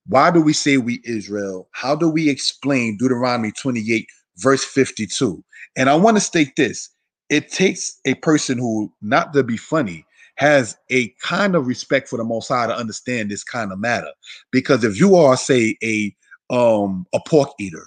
[0.09, 1.69] Why do we say we Israel?
[1.73, 4.07] How do we explain Deuteronomy 28,
[4.39, 5.45] verse 52?
[5.77, 6.91] And I want to state this
[7.31, 10.07] it takes a person who, not to be funny,
[10.37, 14.13] has a kind of respect for the Most High to understand this kind of matter.
[14.53, 16.15] Because if you are, say, a
[16.51, 17.87] um a pork eater,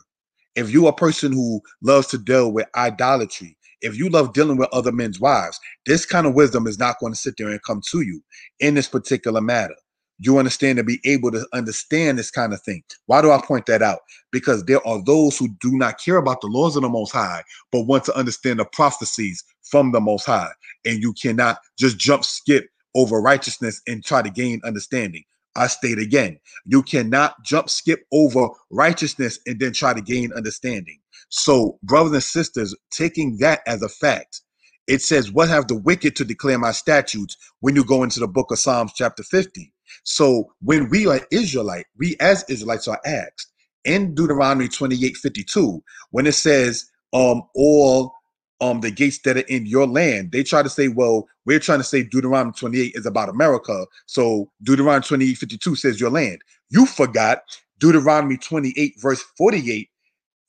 [0.55, 4.57] if you are a person who loves to deal with idolatry, if you love dealing
[4.57, 7.63] with other men's wives, this kind of wisdom is not going to sit there and
[7.63, 8.23] come to you
[8.59, 9.75] in this particular matter
[10.21, 12.83] you understand to be able to understand this kind of thing.
[13.07, 13.99] Why do I point that out?
[14.31, 17.43] Because there are those who do not care about the laws of the Most High,
[17.71, 20.51] but want to understand the prophecies from the Most High.
[20.85, 25.23] And you cannot just jump skip over righteousness and try to gain understanding.
[25.55, 30.99] I state again, you cannot jump skip over righteousness and then try to gain understanding.
[31.29, 34.41] So, brothers and sisters, taking that as a fact,
[34.87, 38.27] it says, What have the wicked to declare my statutes when you go into the
[38.27, 39.73] book of Psalms, chapter 50?
[40.03, 43.47] So, when we are Israelite, we as Israelites are asked
[43.85, 48.13] in Deuteronomy 28 52, when it says, um, all
[48.61, 50.31] um the gates that are in your land.
[50.31, 53.85] They try to say, well, we're trying to say Deuteronomy 28 is about America.
[54.05, 56.39] So Deuteronomy 28, 52 says your land.
[56.69, 57.43] You forgot
[57.79, 59.89] Deuteronomy 28, verse 48,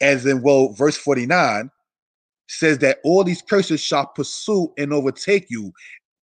[0.00, 1.70] as in, well, verse 49
[2.48, 5.72] says that all these curses shall pursue and overtake you,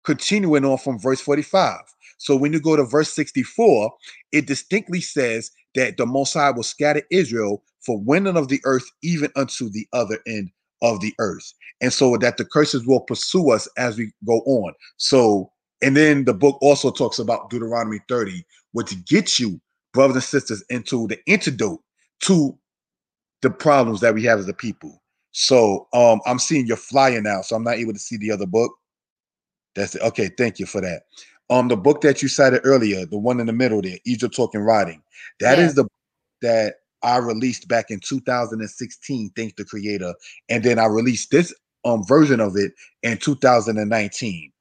[0.05, 1.79] continuing on from verse 45.
[2.17, 3.91] So when you go to verse 64,
[4.31, 8.85] it distinctly says that the Most High will scatter Israel for winning of the earth
[9.03, 10.51] even unto the other end
[10.81, 11.53] of the earth.
[11.81, 14.73] And so that the curses will pursue us as we go on.
[14.97, 15.51] So,
[15.81, 19.61] and then the book also talks about Deuteronomy 30, which gets you,
[19.93, 21.81] brothers and sisters, into the antidote
[22.21, 22.57] to
[23.41, 25.01] the problems that we have as a people.
[25.31, 28.47] So um I'm seeing your flying now, so I'm not able to see the other
[28.47, 28.71] book.
[29.75, 30.01] That's it.
[30.01, 31.03] Okay, thank you for that.
[31.49, 34.61] Um, the book that you cited earlier, the one in the middle there, Egypt Talking
[34.61, 35.01] Writing,
[35.39, 35.65] that yeah.
[35.65, 35.87] is the
[36.41, 40.13] that I released back in 2016, thanks to Creator,
[40.49, 41.53] and then I released this
[41.85, 42.73] um version of it
[43.03, 44.51] in 2019.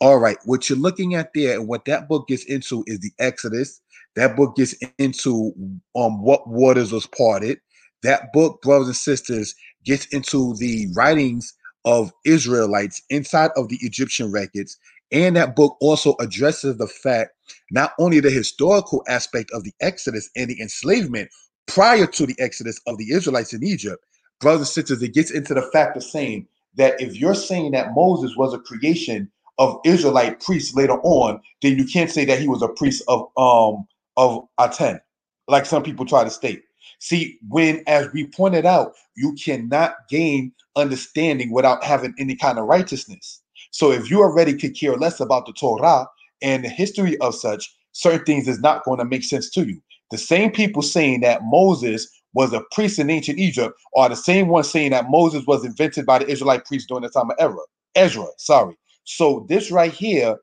[0.00, 3.12] All right, what you're looking at there and what that book gets into is the
[3.18, 3.80] Exodus.
[4.16, 5.52] That book gets into
[5.94, 7.60] um what waters was parted.
[8.02, 11.52] That book, brothers and sisters, gets into the writings
[11.84, 14.78] of Israelites inside of the Egyptian records.
[15.12, 17.32] And that book also addresses the fact
[17.70, 21.30] not only the historical aspect of the Exodus and the enslavement,
[21.66, 24.04] prior to the exodus of the Israelites in Egypt,
[24.40, 27.94] brothers and sisters, it gets into the fact of saying that if you're saying that
[27.94, 32.48] Moses was a creation of Israelite priests later on, then you can't say that he
[32.48, 33.86] was a priest of um
[34.18, 35.00] of Aten,
[35.48, 36.64] like some people try to state.
[37.00, 42.66] See, when as we pointed out, you cannot gain understanding without having any kind of
[42.66, 43.39] righteousness.
[43.70, 46.06] So if you already could care less about the Torah
[46.42, 49.80] and the history of such, certain things is not going to make sense to you.
[50.10, 54.48] The same people saying that Moses was a priest in ancient Egypt are the same
[54.48, 57.62] ones saying that Moses was invented by the Israelite priests during the time of Ezra.
[57.94, 58.76] Ezra, sorry.
[59.04, 60.36] So this right here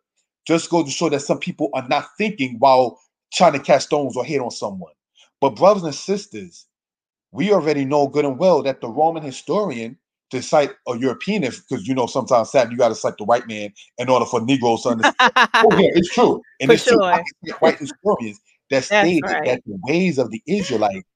[0.45, 2.99] just goes to show that some people are not thinking while
[3.33, 4.93] trying to cast stones or hit on someone.
[5.39, 6.65] But brothers and sisters,
[7.31, 9.97] we already know good and well that the Roman historian
[10.31, 13.47] to cite a European, because you know sometimes sad you got to cite the white
[13.47, 15.15] man in order for Negroes to understand.
[15.19, 17.23] oh yeah, it's true, and for it's sure.
[17.43, 17.53] true.
[17.59, 19.45] White historians that stated right.
[19.45, 21.07] that the ways of the Israelites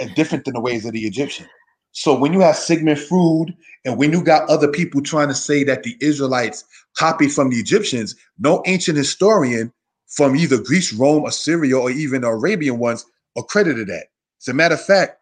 [0.00, 1.46] are different than the ways of the Egyptian.
[1.92, 3.54] So when you have Sigmund Freud
[3.84, 6.64] and when you got other people trying to say that the Israelites
[6.96, 9.72] copied from the Egyptians, no ancient historian
[10.08, 13.06] from either Greece, Rome, Assyria, or even Arabian ones
[13.36, 14.06] accredited that.
[14.40, 15.20] As a matter of fact,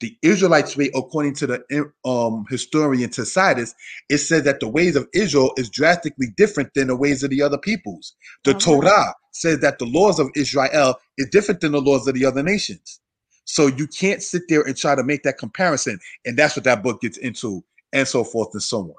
[0.00, 3.74] the Israelites way, according to the um, historian Tacitus,
[4.08, 7.42] it says that the ways of Israel is drastically different than the ways of the
[7.42, 8.14] other peoples.
[8.44, 12.26] The Torah says that the laws of Israel is different than the laws of the
[12.26, 13.00] other nations.
[13.44, 15.98] So you can't sit there and try to make that comparison.
[16.24, 18.94] And that's what that book gets into, and so forth and so on.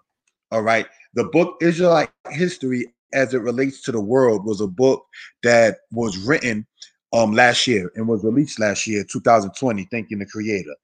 [0.51, 0.87] All right.
[1.13, 5.05] The book Israelite History as it relates to the world was a book
[5.41, 6.67] that was written
[7.14, 10.76] um last year and was released last year 2020 thanking the creator.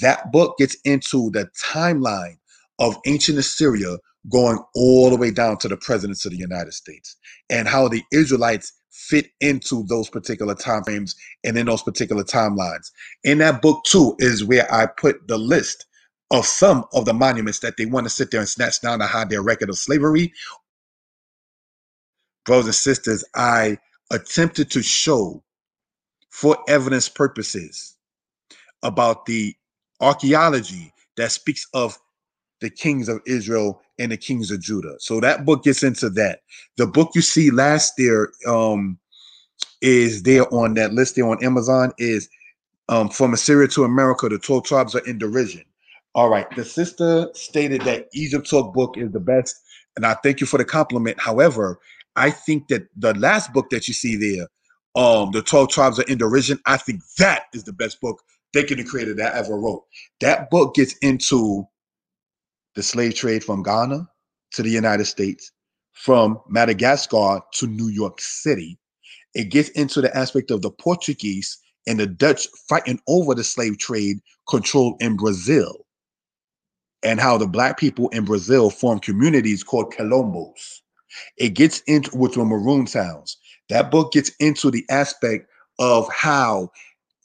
[0.00, 2.38] That book gets into the timeline
[2.78, 3.96] of ancient assyria
[4.30, 7.16] going all the way down to the presidents of the united states
[7.50, 12.90] and how the israelites fit into those particular time frames and in those particular timelines.
[13.24, 15.86] In that book too is where i put the list
[16.30, 19.06] of some of the monuments that they want to sit there and snatch down to
[19.06, 20.32] hide their record of slavery.
[22.44, 23.78] Brothers and sisters i
[24.10, 25.42] attempted to show
[26.32, 27.96] for evidence purposes
[28.82, 29.54] about the
[30.00, 31.98] archaeology that speaks of
[32.60, 34.96] the kings of Israel and the kings of Judah.
[34.98, 36.40] So that book gets into that.
[36.78, 38.98] The book you see last year um,
[39.82, 42.28] is there on that list there on Amazon is
[42.88, 45.62] um, From Assyria to America, the 12 tribes are in derision.
[46.14, 46.46] All right.
[46.56, 49.56] The sister stated that Egypt Talk book is the best.
[49.96, 51.20] And I thank you for the compliment.
[51.20, 51.78] However,
[52.16, 54.48] I think that the last book that you see there,
[54.94, 56.58] um, the 12 tribes are in derision.
[56.66, 59.84] I think that is the best book could have created that ever wrote.
[60.20, 61.66] That book gets into
[62.74, 64.06] the slave trade from Ghana
[64.52, 65.52] to the United States,
[65.92, 68.78] from Madagascar to New York City.
[69.34, 73.78] It gets into the aspect of the Portuguese and the Dutch fighting over the slave
[73.78, 75.86] trade control in Brazil
[77.02, 80.80] and how the black people in Brazil formed communities called quilombos.
[81.36, 83.36] It gets into which were Maroon Towns.
[83.68, 85.48] That book gets into the aspect
[85.78, 86.70] of how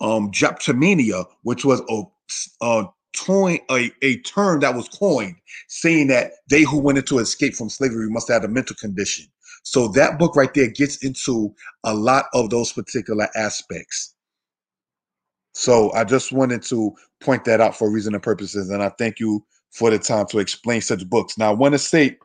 [0.01, 2.03] um Drapetomania, which was a,
[2.61, 2.85] a
[3.18, 5.35] coin a, a term that was coined,
[5.68, 9.26] saying that they who wanted to escape from slavery must have a mental condition.
[9.64, 11.53] So that book right there gets into
[11.84, 14.15] a lot of those particular aspects.
[15.53, 19.19] So I just wanted to point that out for reason and purposes, and I thank
[19.19, 21.38] you for the time to explain such books.
[21.38, 22.19] Now I want to state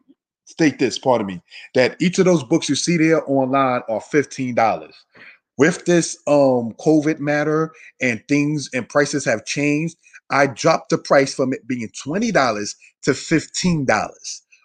[0.52, 1.42] state this, pardon me,
[1.74, 4.94] that each of those books you see there online are fifteen dollars
[5.58, 7.72] with this um COVID matter
[8.02, 9.96] and things and prices have changed,
[10.30, 12.32] I dropped the price from it being $20
[13.04, 13.86] to $15.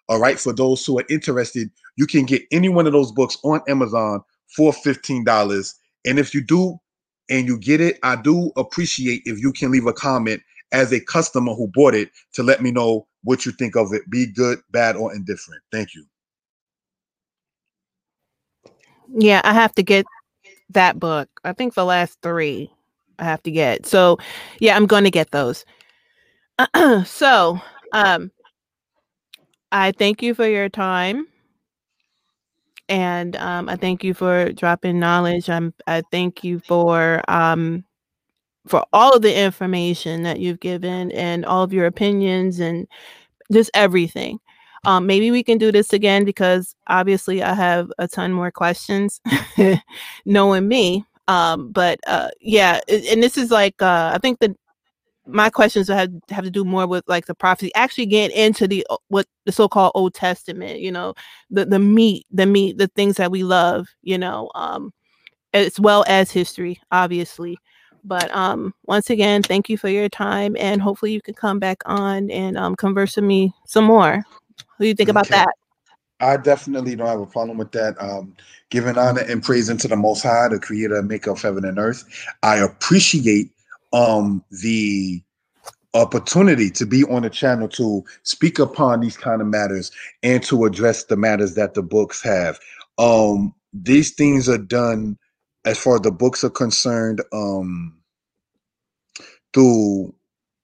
[0.09, 0.39] All right.
[0.39, 4.21] For those who are interested, you can get any one of those books on Amazon
[4.57, 5.25] for $15.
[6.07, 6.77] And if you do
[7.29, 10.41] and you get it, I do appreciate if you can leave a comment
[10.73, 14.09] as a customer who bought it to let me know what you think of it.
[14.09, 15.61] Be good, bad, or indifferent.
[15.71, 16.05] Thank you.
[19.09, 20.05] Yeah, I have to get
[20.71, 21.29] that book.
[21.43, 22.71] I think the last three
[23.19, 23.85] I have to get.
[23.85, 24.17] So
[24.59, 25.65] yeah, I'm going to get those.
[27.05, 27.59] so
[27.93, 28.31] um
[29.71, 31.27] I thank you for your time.
[32.89, 35.49] And um, I thank you for dropping knowledge.
[35.49, 37.83] I'm I thank you for um
[38.67, 42.87] for all of the information that you've given and all of your opinions and
[43.51, 44.39] just everything.
[44.85, 49.19] Um, maybe we can do this again because obviously I have a ton more questions,
[50.25, 51.05] knowing me.
[51.27, 54.51] Um, but uh, yeah, and this is like uh, I think that
[55.25, 58.85] my questions have have to do more with like the prophecy, actually getting into the
[59.09, 60.79] what the so-called Old Testament.
[60.79, 61.15] You know,
[61.49, 63.87] the the meat, the meat, the things that we love.
[64.01, 64.93] You know, um,
[65.53, 67.57] as well as history, obviously.
[68.07, 71.81] But um, once again, thank you for your time, and hopefully you can come back
[71.85, 74.23] on and um, converse with me some more.
[74.55, 75.11] What do you think okay.
[75.11, 75.49] about that?
[76.19, 78.01] I definitely don't have a problem with that.
[78.01, 78.35] Um,
[78.69, 81.77] giving honor and praise unto the Most High, the Creator, and Maker of heaven and
[81.77, 82.03] earth.
[82.43, 83.51] I appreciate
[83.93, 85.21] um, the
[85.93, 89.91] opportunity to be on the channel to speak upon these kind of matters
[90.23, 92.59] and to address the matters that the books have.
[92.97, 95.17] Um, these things are done
[95.65, 97.96] as far as the books are concerned um,
[99.53, 100.13] through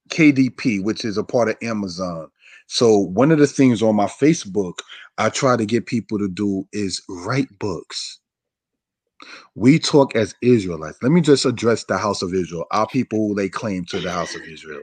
[0.10, 2.30] KDP, which is a part of Amazon.
[2.68, 4.80] So one of the things on my Facebook
[5.18, 8.20] I try to get people to do is write books.
[9.56, 11.00] We talk as Israelites.
[11.02, 14.36] Let me just address the house of Israel, our people lay claim to the house
[14.36, 14.82] of Israel.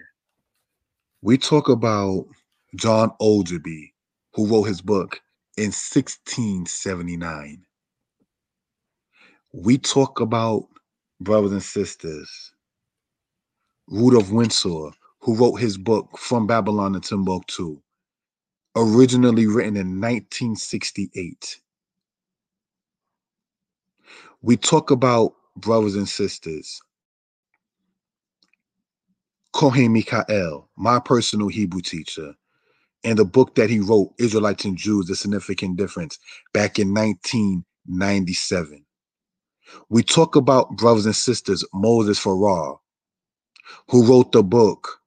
[1.22, 2.27] We talk about
[2.77, 3.93] John Ogilby,
[4.35, 5.20] who wrote his book
[5.56, 7.64] in 1679.
[9.52, 10.68] We talk about
[11.20, 12.52] brothers and sisters.
[13.91, 14.91] Rudolph Windsor,
[15.21, 17.81] who wrote his book From Babylon to Timbuktu,
[18.77, 21.61] originally written in 1968.
[24.43, 26.81] We talk about brothers and sisters.
[29.55, 32.35] Kohen Mikael, my personal Hebrew teacher,
[33.05, 36.19] and the book that he wrote, Israelites and Jews, The Significant Difference,
[36.55, 38.85] back in 1997.
[39.89, 42.79] We talk about brothers and sisters, Moses Farah,
[43.90, 45.01] who wrote the book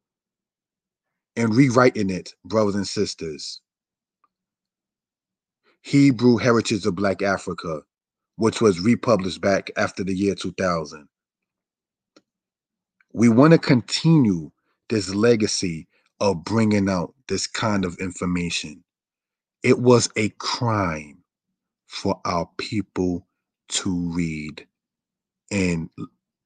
[1.36, 3.62] and rewriting it, brothers and sisters.
[5.82, 7.82] Hebrew Heritage of Black Africa,
[8.38, 11.08] which was republished back after the year 2000.
[13.14, 14.52] We want to continue
[14.90, 15.88] this legacy
[16.20, 18.84] of bringing out this kind of information.
[19.64, 21.20] It was a crime
[21.88, 23.28] for our people
[23.70, 24.68] to read
[25.52, 25.90] in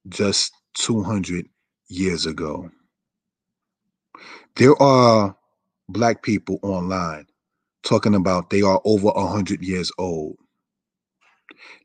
[0.09, 1.47] just 200
[1.89, 2.69] years ago.
[4.57, 5.35] There are
[5.89, 7.27] black people online
[7.83, 10.37] talking about they are over 100 years old.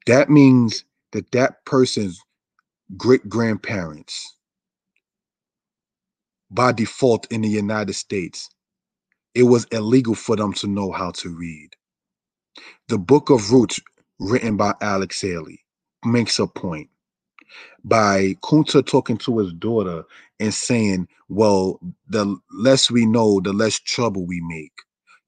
[0.06, 2.20] That means that that person's
[2.96, 4.36] great grandparents,
[6.50, 8.48] by default in the United States,
[9.34, 11.70] it was illegal for them to know how to read.
[12.88, 13.80] The Book of Roots,
[14.20, 15.60] written by Alex Haley,
[16.04, 16.90] makes a point
[17.84, 20.04] by Kunta talking to his daughter
[20.40, 24.72] and saying, Well, the less we know, the less trouble we make.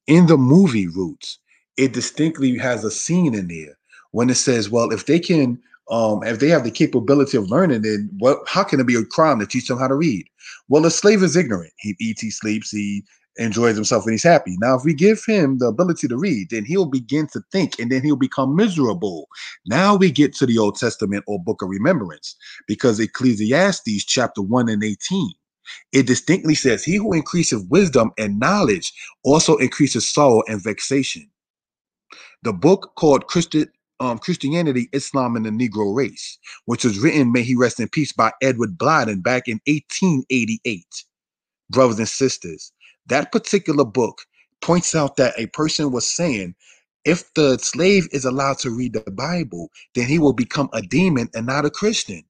[0.07, 1.39] In the movie Roots,
[1.77, 3.77] it distinctly has a scene in there
[4.13, 5.61] when it says, Well, if they can
[5.91, 9.05] um, if they have the capability of learning, then what how can it be a
[9.05, 10.27] crime to teach them how to read?
[10.69, 11.73] Well, a slave is ignorant.
[11.79, 13.05] He eats, he sleeps, he
[13.37, 14.57] enjoys himself and he's happy.
[14.61, 17.91] Now, if we give him the ability to read, then he'll begin to think and
[17.91, 19.29] then he'll become miserable.
[19.67, 22.37] Now we get to the Old Testament or Book of Remembrance
[22.67, 25.31] because Ecclesiastes chapter 1 and 18.
[25.93, 28.93] It distinctly says, He who increases wisdom and knowledge
[29.25, 31.29] also increases sorrow and vexation.
[32.43, 33.67] The book called Christi-
[34.01, 38.13] um, Christianity, Islam, and the Negro Race, which was written, may he rest in peace,
[38.13, 40.85] by Edward Blyden back in 1888.
[41.71, 42.73] Brothers and sisters,
[43.07, 44.23] that particular book
[44.63, 46.55] points out that a person was saying
[47.05, 51.29] if the slave is allowed to read the Bible, then he will become a demon
[51.35, 52.23] and not a Christian.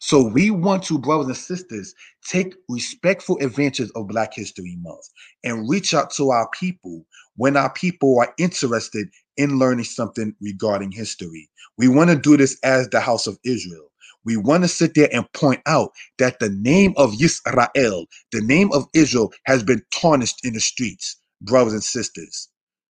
[0.00, 1.94] So we want to, brothers and sisters,
[2.28, 5.08] take respectful advantage of Black History Month
[5.44, 10.92] and reach out to our people when our people are interested in learning something regarding
[10.92, 11.48] history.
[11.78, 13.90] We want to do this as the house of Israel.
[14.26, 18.70] We want to sit there and point out that the name of Yisrael, the name
[18.74, 22.48] of Israel, has been tarnished in the streets, brothers and sisters.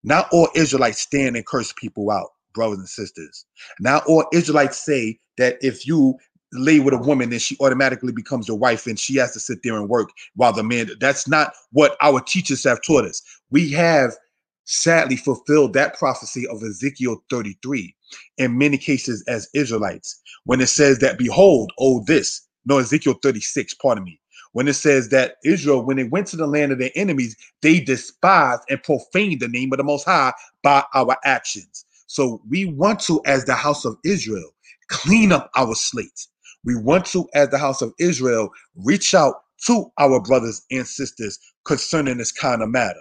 [0.03, 3.45] Not all Israelites stand and curse people out, brothers and sisters.
[3.81, 6.17] Not all Israelites say that if you
[6.53, 9.59] lay with a woman, then she automatically becomes your wife and she has to sit
[9.63, 10.91] there and work while the man.
[11.01, 13.23] That's not what our teachers have taught us.
[13.51, 14.17] We have
[14.65, 17.95] sadly fulfilled that prophecy of Ezekiel 33
[18.39, 23.75] in many cases as Israelites when it says that, behold, oh, this, no, Ezekiel 36,
[23.75, 24.21] pardon me,
[24.53, 27.81] when it says that Israel, when they went to the land of their enemies, they
[27.81, 31.85] despised and profaned the name of the Most High by our actions.
[32.07, 34.51] So we want to, as the house of Israel,
[34.89, 36.27] clean up our slate.
[36.65, 39.35] We want to, as the house of Israel, reach out
[39.67, 43.01] to our brothers and sisters concerning this kind of matter.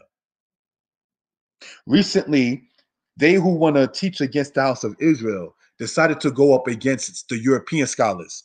[1.88, 2.64] Recently,
[3.18, 7.28] they who want to teach against the house of Israel decided to go up against
[7.30, 8.44] the European scholars.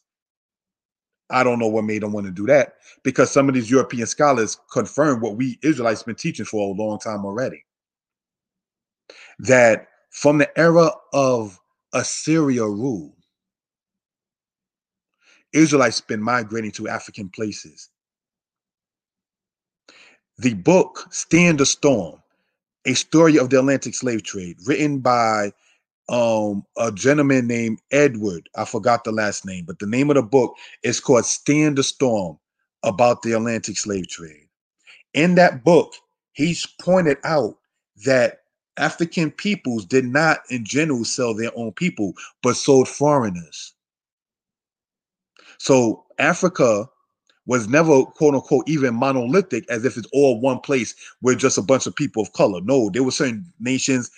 [1.30, 2.74] I don't know what made them want to do that
[3.04, 6.98] because some of these European scholars confirm what we Israelites been teaching for a long
[6.98, 7.64] time already.
[9.38, 11.58] That from the era of
[11.92, 13.16] Assyria rule,
[15.52, 17.90] Israelites been migrating to African places.
[20.38, 22.20] The book Stand the Storm,
[22.86, 25.52] a story of the Atlantic slave trade, written by
[26.08, 28.48] um, a gentleman named Edward.
[28.56, 31.82] I forgot the last name, but the name of the book is called Stand the
[31.82, 32.38] Storm
[32.82, 34.48] about the Atlantic slave trade.
[35.14, 35.92] In that book,
[36.32, 37.58] he's pointed out
[38.04, 38.40] that
[38.76, 43.74] African peoples did not, in general, sell their own people, but sold foreigners.
[45.58, 46.88] So Africa
[47.50, 51.62] was never quote unquote even monolithic as if it's all one place with just a
[51.62, 52.60] bunch of people of color.
[52.62, 54.08] No, there were certain nations,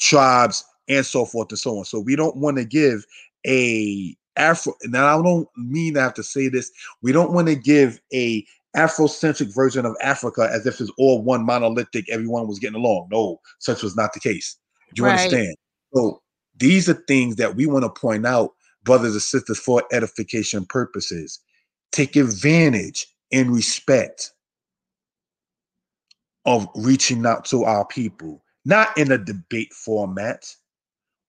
[0.00, 1.84] tribes, and so forth and so on.
[1.84, 3.04] So we don't want to give
[3.46, 4.72] a Afro.
[4.84, 6.70] Now I don't mean to have to say this.
[7.02, 8.42] We don't want to give a
[8.74, 12.08] Afrocentric version of Africa as if it's all one monolithic.
[12.08, 13.08] Everyone was getting along.
[13.12, 14.56] No, such was not the case.
[14.94, 15.20] Do you right.
[15.20, 15.54] understand?
[15.92, 16.22] So
[16.56, 21.40] these are things that we want to point out brothers and sisters, for edification purposes.
[21.92, 24.32] Take advantage and respect
[26.44, 30.46] of reaching out to our people, not in a debate format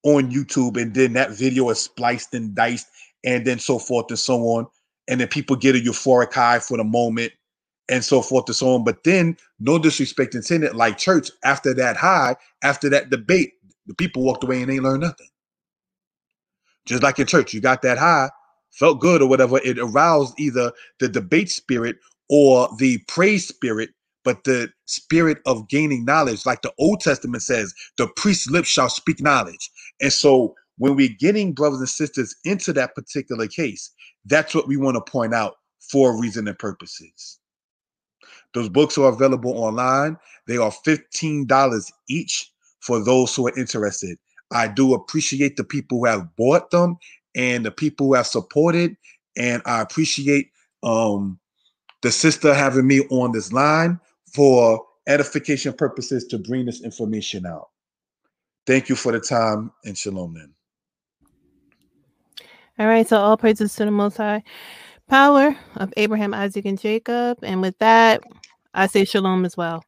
[0.03, 2.87] on YouTube, and then that video is spliced and diced,
[3.23, 4.67] and then so forth and so on.
[5.07, 7.31] And then people get a euphoric high for the moment
[7.89, 8.83] and so forth and so on.
[8.83, 13.53] But then, no disrespect intended, like church, after that high, after that debate,
[13.87, 15.29] the people walked away and they learned nothing.
[16.85, 18.29] Just like in church, you got that high,
[18.71, 19.59] felt good or whatever.
[19.63, 21.97] It aroused either the debate spirit
[22.29, 23.91] or the praise spirit,
[24.23, 28.89] but the spirit of gaining knowledge, like the Old Testament says, the priest's lips shall
[28.89, 29.69] speak knowledge.
[30.01, 33.91] And so when we're getting brothers and sisters into that particular case,
[34.25, 37.39] that's what we want to point out for reason and purposes.
[38.53, 40.17] Those books are available online.
[40.47, 41.47] They are $15
[42.09, 44.17] each for those who are interested.
[44.51, 46.97] I do appreciate the people who have bought them
[47.35, 48.95] and the people who have supported.
[49.37, 50.51] And I appreciate
[50.83, 51.39] um,
[52.01, 53.99] the sister having me on this line
[54.33, 57.69] for edification purposes to bring this information out.
[58.65, 60.53] Thank you for the time and shalom then.
[62.79, 64.43] All right, so all praises to the Most High
[65.07, 67.39] power of Abraham, Isaac, and Jacob.
[67.41, 68.21] And with that,
[68.73, 69.83] I say shalom as well.